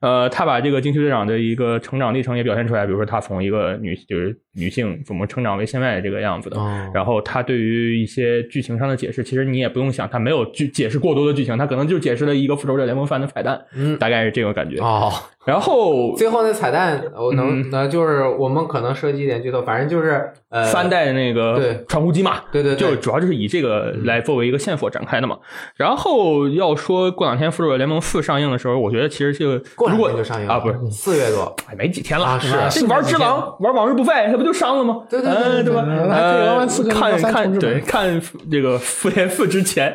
[0.06, 6.56] 呃，他把这个惊奇队长的一个成长历程也表现出来，比如说他从一个女就是女性怎么成长为现在这个样子的。
[6.94, 14.78] 然后他对于一些剧情上的解释，其实你也不用想，他没有剧解释过多的剧情，他可能就解释了一个复仇者联盟番的彩蛋，嗯，大概是这个感觉。
[14.78, 15.12] 哦，
[15.44, 25.36] 然后最后那彩蛋，我能那就是我们可能涉及一点剧透，反正就是呃三代的那个对传呼机嘛，对对，就主要就是以这个来作为一个线索展开的嘛。
[25.74, 29.58] 然后要说过两天复仇者联盟四上映的时候，我觉得其实这个
[29.96, 30.58] 如果就上映啊。
[30.58, 32.38] 不是四月多，哎没几天了。
[32.38, 35.02] 是，这玩只狼，玩往日不废，那不就上了吗？
[35.08, 35.84] 对对对，对吧？
[35.86, 38.20] 呃，看看对看
[38.50, 39.94] 这个复联四之前，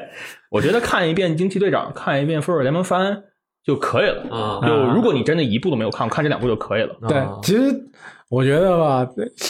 [0.50, 3.24] 我觉得看一遍惊奇队长，看一遍复仇者联盟三
[3.64, 4.24] 就可以了。
[4.36, 6.96] 啊，就如果你真的一部都没有看，看这两部就可以了。
[7.08, 7.74] 对，其实
[8.32, 9.06] 我觉得吧，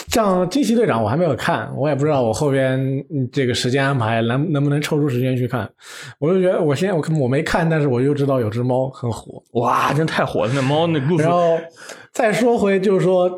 [0.08, 2.82] 像惊奇队长我还没有看，我也不知道我后边
[3.30, 5.70] 这个时间安排能能不能抽出时间去看。
[6.18, 10.52] 我就觉得我现在我我没看，但是我就知道有只猫很火，哇，真太火了！
[10.52, 11.22] 那猫那故事。
[11.22, 11.56] 然后
[12.12, 13.30] 再说回就是说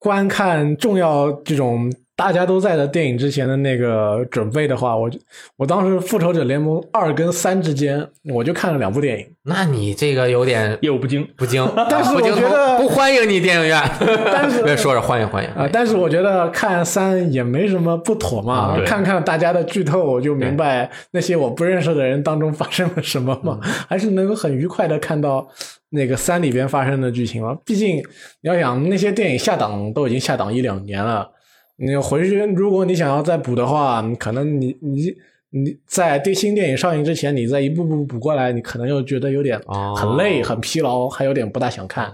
[0.00, 1.88] 观看重要这种。
[2.16, 5.10] 大家都在的电影之前的那个准备的话，我
[5.56, 9.26] 我当时《复仇者联盟二》跟三之间，我就看了两部电影。
[9.42, 11.68] 那你这个有点业务不精，不精。
[11.90, 13.82] 但是我觉得不欢迎你电影院。
[13.98, 15.68] 但是 别说着欢迎欢迎啊！
[15.72, 18.80] 但是我觉得看三也没什么不妥嘛。
[18.86, 23.58] 看看大家的剧透，我就明白那些我不认识的人当中发生了什么嘛。
[23.88, 25.44] 还是能够很愉快的看到
[25.90, 27.58] 那个三里边发生的剧情嘛。
[27.64, 28.02] 毕竟你
[28.42, 31.28] 要想那些电影下档都已经下档一两年了。
[31.76, 35.14] 你回去，如果你想要再补的话，可能你你
[35.50, 39.60] 你在对新电影上映之前，你再一步步补过来，你可能又觉得有点
[39.96, 42.12] 很累、很疲劳，还有点不大想看。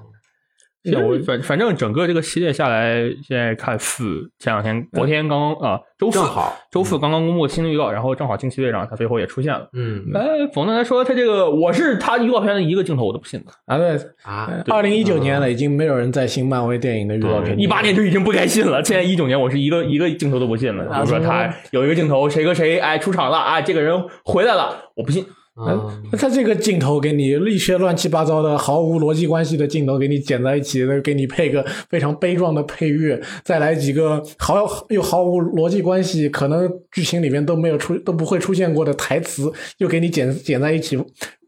[1.07, 9.69] 我反反正整个这个系列下来，现在看四前两天昨天刚刚啊周四好周四刚刚公布新的预告，然后正好惊奇队长他最后也出现了。
[9.75, 13.77] 嗯，哎，总的来说，他这个我是他预告片的一个镜头我都不信的啊。
[13.77, 17.59] 对啊，二零一九年了，已经没有人在新漫威电影的预告片。
[17.61, 20.85] 一八年就已经不该信了，现在一九年我是一个一个镜头都不信了。
[20.85, 25.27] 比如说他有一个镜头，谁和谁哎出场了啊，这个人回来了，我不信。
[25.67, 34.57] 嗯，他这个镜头给你一些乱七八糟的、毫无逻辑关系的镜头给你剪在一起，给你配个非常悲壮的配乐，再来几个毫
[34.89, 40.99] 又毫无逻辑关系，可能剧情里面都没有出都不会出现过的台词，又给你剪剪在一起，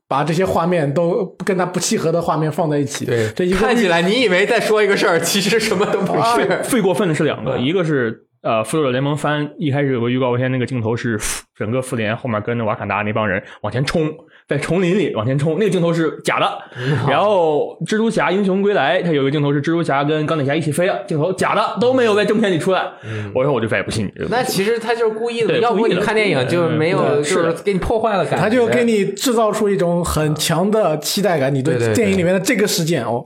[0.08, 3.04] 把这些画面都跟他不契合的画面放在一起。
[3.04, 6.60] 对，这一看起来你以为在说一个事儿，其实什么都不是。
[6.62, 8.26] 最过分的是两个，一个是。
[8.42, 11.16] 呃，复仇者联盟三一开始有个预告片，那个镜头是
[11.54, 14.12] 整个复联后面跟着瓦坎达那帮人往前冲，
[14.52, 16.46] 在丛林里往前冲，那个镜头是假的。
[17.08, 22.82] 然后蜘蛛侠英雄归来，它有个镜头是蜘蛛侠跟钢铁侠一起飞的，镜头假的，都没有在正片里出来。
[23.32, 24.12] 我说我就再也不信你。
[24.28, 28.36] 那其实他就是故意的，要不你看电影就没有，就是给你破坏了感。
[28.36, 33.24] 他就给你制造出一种很强的期待感，你对电影里面的这个事件哦，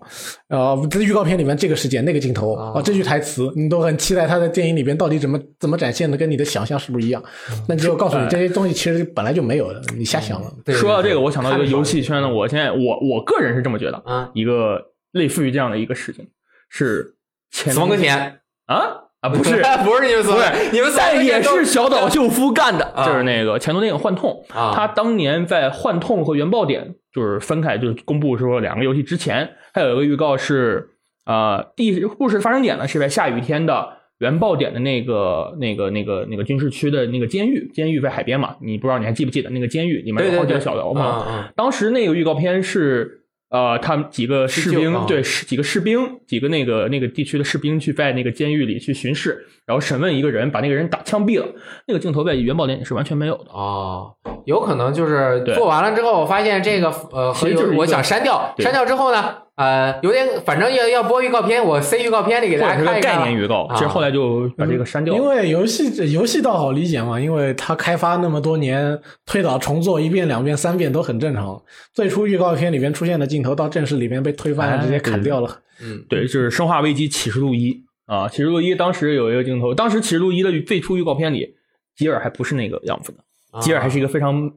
[0.49, 5.07] 呃，这预告片里面这个事件那个镜头啊，这句台词你都很期待他在电影里边到。
[5.07, 7.23] 到底怎么怎么展现的，跟你的想象是不是一样？
[7.69, 10.53] 那就告诉你，这些东西其实本来就没有的，你瞎想了。
[10.73, 16.29] 说到这个，我想到一个游戏圈的，我现在我我个人是这么觉得啊，一个类似于这样的一个事情
[16.69, 17.15] 是
[17.51, 18.41] 死亡搁浅。
[18.67, 19.05] 啊？
[19.21, 19.63] 啊， 不是。
[19.85, 30.91] 不是你们所谓你们在也是小岛秀夫干的，就是那个前头电影《幻痛》啊，他当年在《幻痛》和《原爆点》就是分开，就是公布说两个游戏之前，还有一个预告是
[31.25, 33.96] 啊，第故事发生点呢是在下雨天的。
[34.19, 41.51] 原爆点的那个、那个、那个、那个军事区的那个监狱，监狱在海边嘛，你不知道你还记不记得那个监狱里面有好几个小楼嘛？
[41.55, 43.23] 当时那个预告片是。
[43.49, 51.47] 呃，他们几个士兵，啊对，是几个士兵，几个那个那个地区的士兵去在那个监狱里去巡视，然后审问一个人，把那个人打枪毙了。
[51.87, 53.45] 那个镜头在原爆点也是完全没有的。
[53.53, 54.13] 哦，
[54.47, 65.19] 有可能就是做完了之后，我发现这个呃，其实就是我想删掉，删掉之后呢，呃，有点反正要要播预告片，我塞预告片里给大或者是个家看一看概念预告，啊其实后来就把这个删掉了。
[65.19, 71.63] 因为游戏游戏倒好理解嘛，因为它开发那么多年，推倒重做一遍、两遍、三遍都很正常。
[71.95, 75.61] 最初预告片里面出现的镜头，到正式里面被推翻直接砍掉了。
[75.83, 77.73] 嗯，对，就是《生化危机启示录一》
[78.15, 81.55] 啊，《启示录一》当时有一个镜头，当时《启示录一》的最初预告片里，
[81.97, 83.19] 吉尔还不是那个样子的，
[83.53, 84.53] 啊吉尔还是一个非常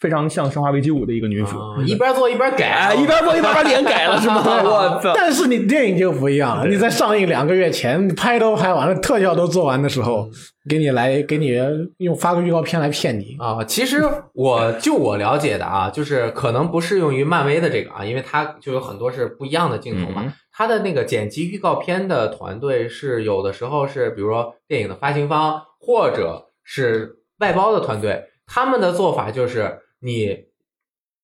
[0.00, 4.42] 非常像《生化危机五》的一个女主，啊一边做一边改，哎，一边做一边把脸改了是吗？
[4.64, 5.12] 我操！
[5.16, 10.28] 但是你电影就不一样了，你在上映两个月前，你拍都拍完了，特效都做完的时候，
[10.68, 11.52] 给你来给你
[11.98, 13.36] 用发个预告片来骗你。
[13.38, 14.02] 啊，其实
[14.34, 20.22] 我就我了解的啊，就是可能不适用于漫威的这个啊，因为它就有很多是不一样的镜头嘛。
[20.24, 30.46] 嗯它的那个剪辑预告片的团队是有的时候是，比如说电影的发行方或者是外包的团队，他们的做法就是你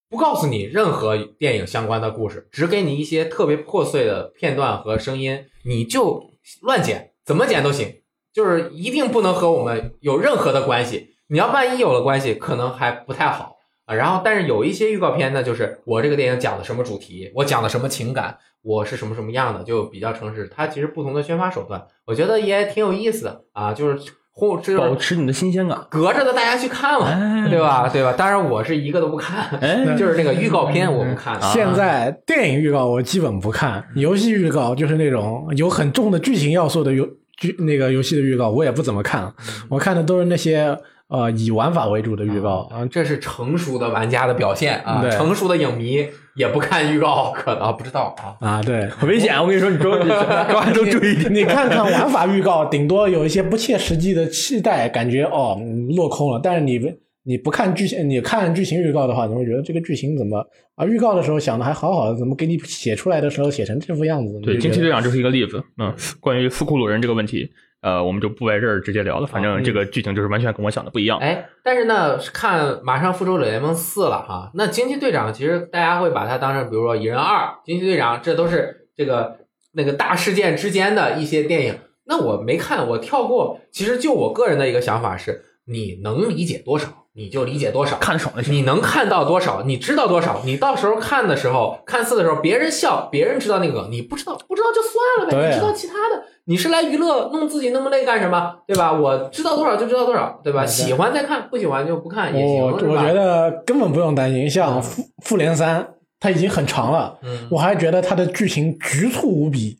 [0.08, 6.30] 不告诉你任何电影相关的故事，只给你一些特别破碎的片段和声音，你就
[6.62, 8.02] 乱剪，怎么剪都行，
[8.32, 11.14] 就是一定不能和我们有任何的关系。
[11.28, 13.56] 你要万一有了关系，可能还不太好
[13.86, 13.94] 啊。
[13.94, 20.48] 然后，但是有一些预告片呢，就是我这个电影讲的什么主题，我讲的什么情感，我是什么什么样的，就比较诚实。
[20.54, 25.78] 它其实不同的宣发手段，我觉得也挺有意思的啊，就是或这保持你的新鲜感。
[25.88, 27.88] 隔着的大家去看嘛，哎对吧？
[27.88, 28.12] 对吧？
[28.12, 31.46] 当然我是一个都不看，哎，就是那个预告片我不看的。
[31.46, 39.32] 现在电影预告我基本不看，游戏预告就是那种有很重的剧情要素的游剧那个游戏的预告，我也不怎么看，
[39.68, 40.76] 我看的都是那些
[41.08, 42.68] 呃以玩法为主的预告。
[42.72, 45.00] 啊，这是成熟的玩家的表现啊！
[45.00, 48.36] 对成熟的影迷也不看预告，可能啊不知道啊。
[48.40, 51.32] 啊，对，很危险，我跟你说，你都各位都注意一点。
[51.34, 56.40] 你看看玩法预告，顶多有一些不切实际的期待，感觉哦嗯落空了。
[56.42, 56.80] 但是你
[57.26, 60.38] 你不看剧情，你看剧情预告的话，你会觉得这个剧情怎么
[60.74, 60.84] 啊？
[60.84, 64.38] 预告的时候想的还好好的，怎么给你写出来的时候写成这副样子？
[64.40, 65.62] 对，惊奇队长就是一个例子。
[65.78, 67.48] 嗯，关于斯库鲁人这个问题，
[67.84, 69.26] 呃，我们就不在这儿直接聊了。
[69.26, 71.18] 反正这个剧情就是完全跟我想的不一样。
[71.18, 79.36] 哎，但是呢，看马上复仇者联盟四了哈，那惊奇队长其实大家会把它当成，比如说蚁人二、惊奇队长，这都是这个
[79.74, 81.74] 那个大事件之间的一些电影。
[82.06, 83.60] 那我没看，我跳过。
[83.70, 87.96] 其实就我个人的一个想法是，你能理解多少，你就理解多少。
[87.98, 88.52] 看爽就行。
[88.52, 95.46] 你能看到多少，你知道多少，你到时候看的时候，看四的时候，别人笑，别人知道那个梗，你不知道，不知道就算了呗。
[95.46, 98.56] 啊你知道其他的，你是来娱乐，弄自己那么累干什么？
[98.66, 98.92] 对吧？
[98.92, 100.64] 我知道多少就知道多少，对吧？
[100.64, 102.62] 对喜欢再看，不喜欢就不看也行。
[102.62, 105.86] 我觉得根本不用担心，像复复联三，
[106.18, 109.78] 它已经很长了，嗯，我还觉得它的剧情局促无比，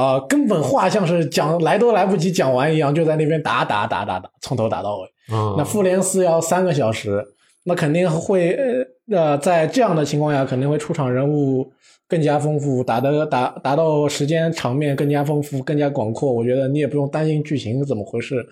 [0.00, 5.08] 啊、根本话像是讲来都来不及讲完一样，就在那边打打打打打，从头打到尾。
[5.32, 7.26] 嗯那复联四要三个小时，
[7.64, 11.68] 那肯定会呃呃，在这样的情况下，肯定会出场人物
[12.08, 16.32] 更加丰富，打的打达到时间场面更加丰富、更加广阔。
[16.32, 18.46] 我觉得你也不用担心剧情怎么回事，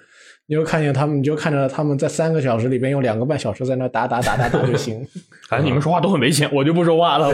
[0.48, 5.04] 你就看见他们，你就看着他们在三个小时里边用两个半小时在那打打打打打就行。
[5.48, 7.28] 反正你们说话都很危险，我就不说话了。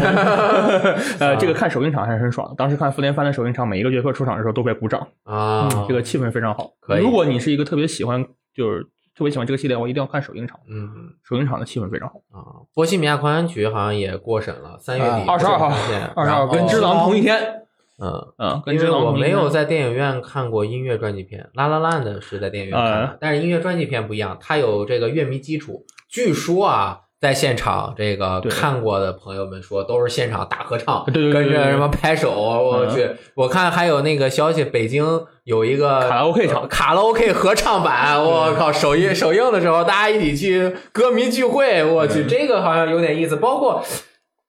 [1.21, 2.55] 呃，这个看首映场还是很爽的。
[2.57, 6.71] 当时看复联番的首映场，每一个角色出场的时候都在鼓掌，啊，这个气氛非常好。
[6.81, 8.83] 可以如果你是一个特别喜欢，就是
[9.15, 10.59] 特别喜欢这个系列，我一定要看首映场。
[10.71, 10.89] 嗯
[11.23, 12.15] 首映场的气氛非常好。
[12.31, 17.62] 啊，波西米亚狂想曲好像也过审了，三月底二十二号二十二然后跟只狼同一天。
[18.01, 18.13] 嗯。
[18.39, 25.85] 嗯，跟因为我没有在电影院看过音乐专辑片，《拉拉烂》的是在电影院看的，啊但是音乐专辑片不一样，它有这个乐迷基础。
[26.11, 35.05] 据说啊，在现场这个看过的朋友们说，都是现场大合唱，对对跟着什么拍手，我嗯去，我看还有那个消息，北京
[35.45, 43.83] 有一个卡拉 OK 场呃卡拉 OK 合唱版，我靠，首映首映的时候，大家一起去歌迷聚会，我去，嗯这个好像有点意思，包括。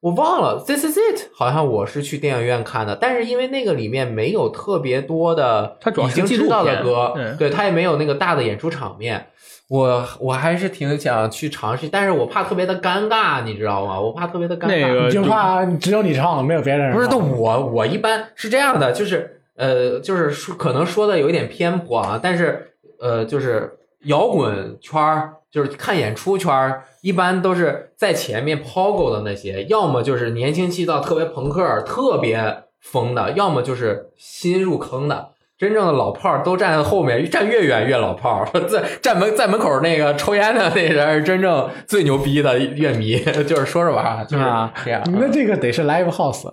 [0.03, 9.27] 我忘了，This is it，好像我是去电影院看的，但是因为那个里面没有特别多的已经知道的歌，嗯对，他也没有那个大的演出场面。
[9.69, 13.97] 我我还是挺想去尝试，但是我怕特别的尴尬，你知道吗？
[13.97, 14.67] 我怕特别的尴尬。
[14.67, 16.93] 那个你就怕只有你唱，没有别人。
[16.93, 23.71] 不是，那我我一般是这样的，就是呃，就是说可能说的有一点偏颇啊，但是呃，就是
[24.03, 35.32] 摇滚圈儿，就是看演出圈儿，一般都是在前面抛狗的那些，要么就是年轻气躁、特别朋克、特别疯的，要么就是新入坑的。
[35.63, 38.45] 真正的老炮儿都站在后面站越远越老炮儿。
[39.01, 44.43] 站门在门口那个抽烟的那人真正最牛逼的乐迷 就是说着玩儿就是
[44.83, 45.01] 这样。
[45.13, 46.49] 那这个得是 live house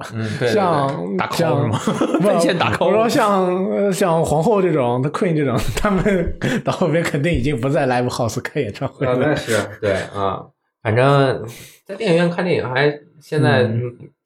[0.46, 1.80] 像打 call 嘛
[2.20, 9.16] 问打 call 我说像像皇后这种 queen 这种 他们到后面肯定已经不在 live house 开演唱会了。
[9.16, 10.40] 对是对啊。
[10.82, 11.44] 反正
[11.84, 13.68] 在电影院看电影还现在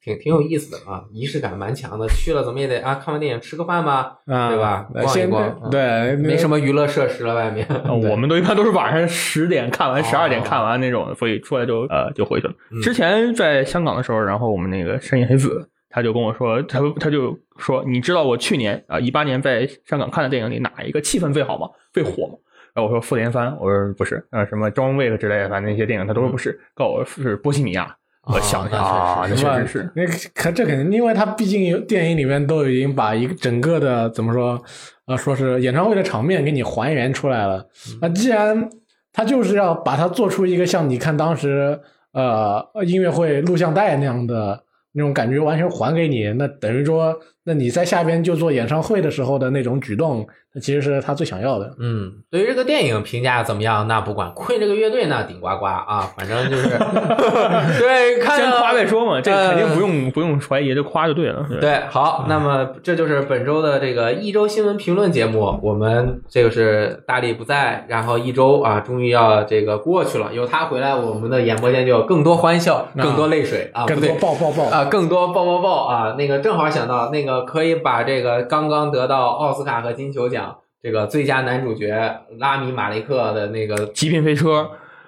[0.05, 2.07] 挺挺有意思的啊，仪式感蛮强的。
[2.09, 4.87] 去了怎么也得啊，看完电影吃个饭吧，对吧？
[4.93, 7.33] 逛一逛，对，没什么娱乐设施了。
[7.33, 7.67] 外面
[8.09, 12.53] 我们都一般都是晚上十点看完，十二点看完那种，所以出来就呃就回去了。
[12.83, 21.67] 之前在香港的时候，然后我们那个山野黑子他就跟我说，他他就说，你知道我去年啊一八年在香港看的电影里哪一个气氛最好吗？
[21.91, 22.39] 最火？
[22.75, 27.85] 然后我说《复联三》，我说不是，啊什么《终末》之类的，反正那些电影他都说不是，告我是《波西米亚》。
[28.25, 34.61] 我想一下，确实，那是，那可这肯定，因为他毕竟电影里面都已经把一个整个的怎么说，
[35.05, 37.67] 呃，说是演唱会的场面给你还原出来了，
[38.01, 38.69] 那既然
[39.13, 41.79] 他就是要把它做出一个像你看当时
[42.13, 44.63] 呃音乐会录像带那样的
[44.93, 47.15] 那种感觉，完全还给你，那等于说。
[47.45, 51.75] 那你在下边就做演唱会的时候的那种举动，那其实是他最想要的。
[51.79, 53.87] 嗯，对于这个电影评价怎么样？
[53.87, 54.33] 那不管。
[54.33, 56.69] 亏这个乐队呢，顶呱呱啊，反正就是。
[57.79, 58.51] 对，看。
[58.55, 61.45] 夸再说嘛，这肯定不用不用怀疑，就夸就对了。
[61.61, 65.59] 对，好，那么这就是本周的这个一周新闻评论节目。
[65.61, 70.33] 我们这个是大力不在，然后一周啊终于要这个过去了。
[70.33, 73.69] 有他回来，我们的演播间就有更多欢笑，更多泪水。
[73.71, 74.09] 啊，对不对？
[74.19, 74.63] 抱抱抱。
[74.65, 75.85] 啊，更多抱抱抱。
[75.85, 77.34] 啊，那个正好想到那个。
[77.43, 84.61] 可以把这个刚刚得到奥斯卡和金球奖这个最佳男主角拉米马雷克的那个《极品飞车》。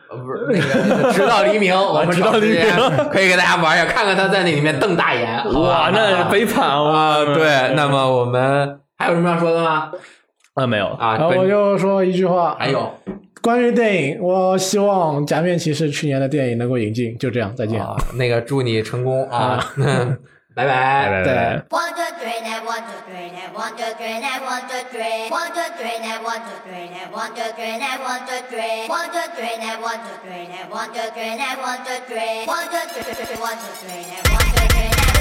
[0.10, 0.54] 不是 那
[1.04, 2.62] 个，直到黎明，我直到黎明
[3.12, 7.26] 可以给大家玩一下，看看他在那里面瞪大眼，哇，那悲惨啊！
[7.26, 9.92] 对，那么我们还有什么要说的吗？
[10.54, 12.90] 啊，没有啊，我就说一句话，还有
[13.42, 17.86] 关于电影，我希望《假面骑士》去年的电影能够引进，就这样，再见。
[18.18, 19.60] 那个，祝你成功啊！
[20.58, 21.68] 拜拜，拜拜。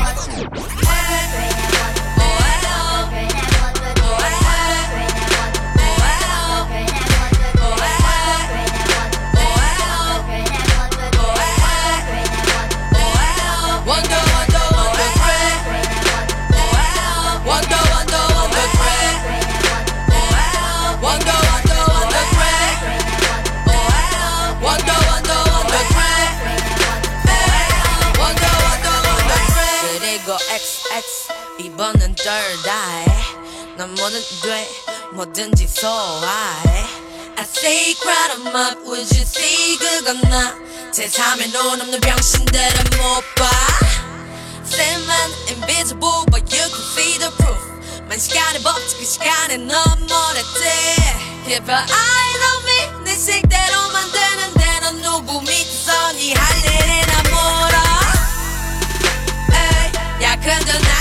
[0.07, 0.16] One.
[40.97, 43.51] 세상에 넌 없는 병신들은 못봐
[44.65, 47.61] Flamin' invisible but you can feel the proof
[48.09, 49.77] 만 시간에 버티고 시간에 넌
[50.09, 50.65] 뭐랬지
[51.45, 57.77] Keep an eye on me 내 식대로만 되는데 넌 누구 밑에서 니할 일이나 뭐라
[60.23, 60.96] 약한 전화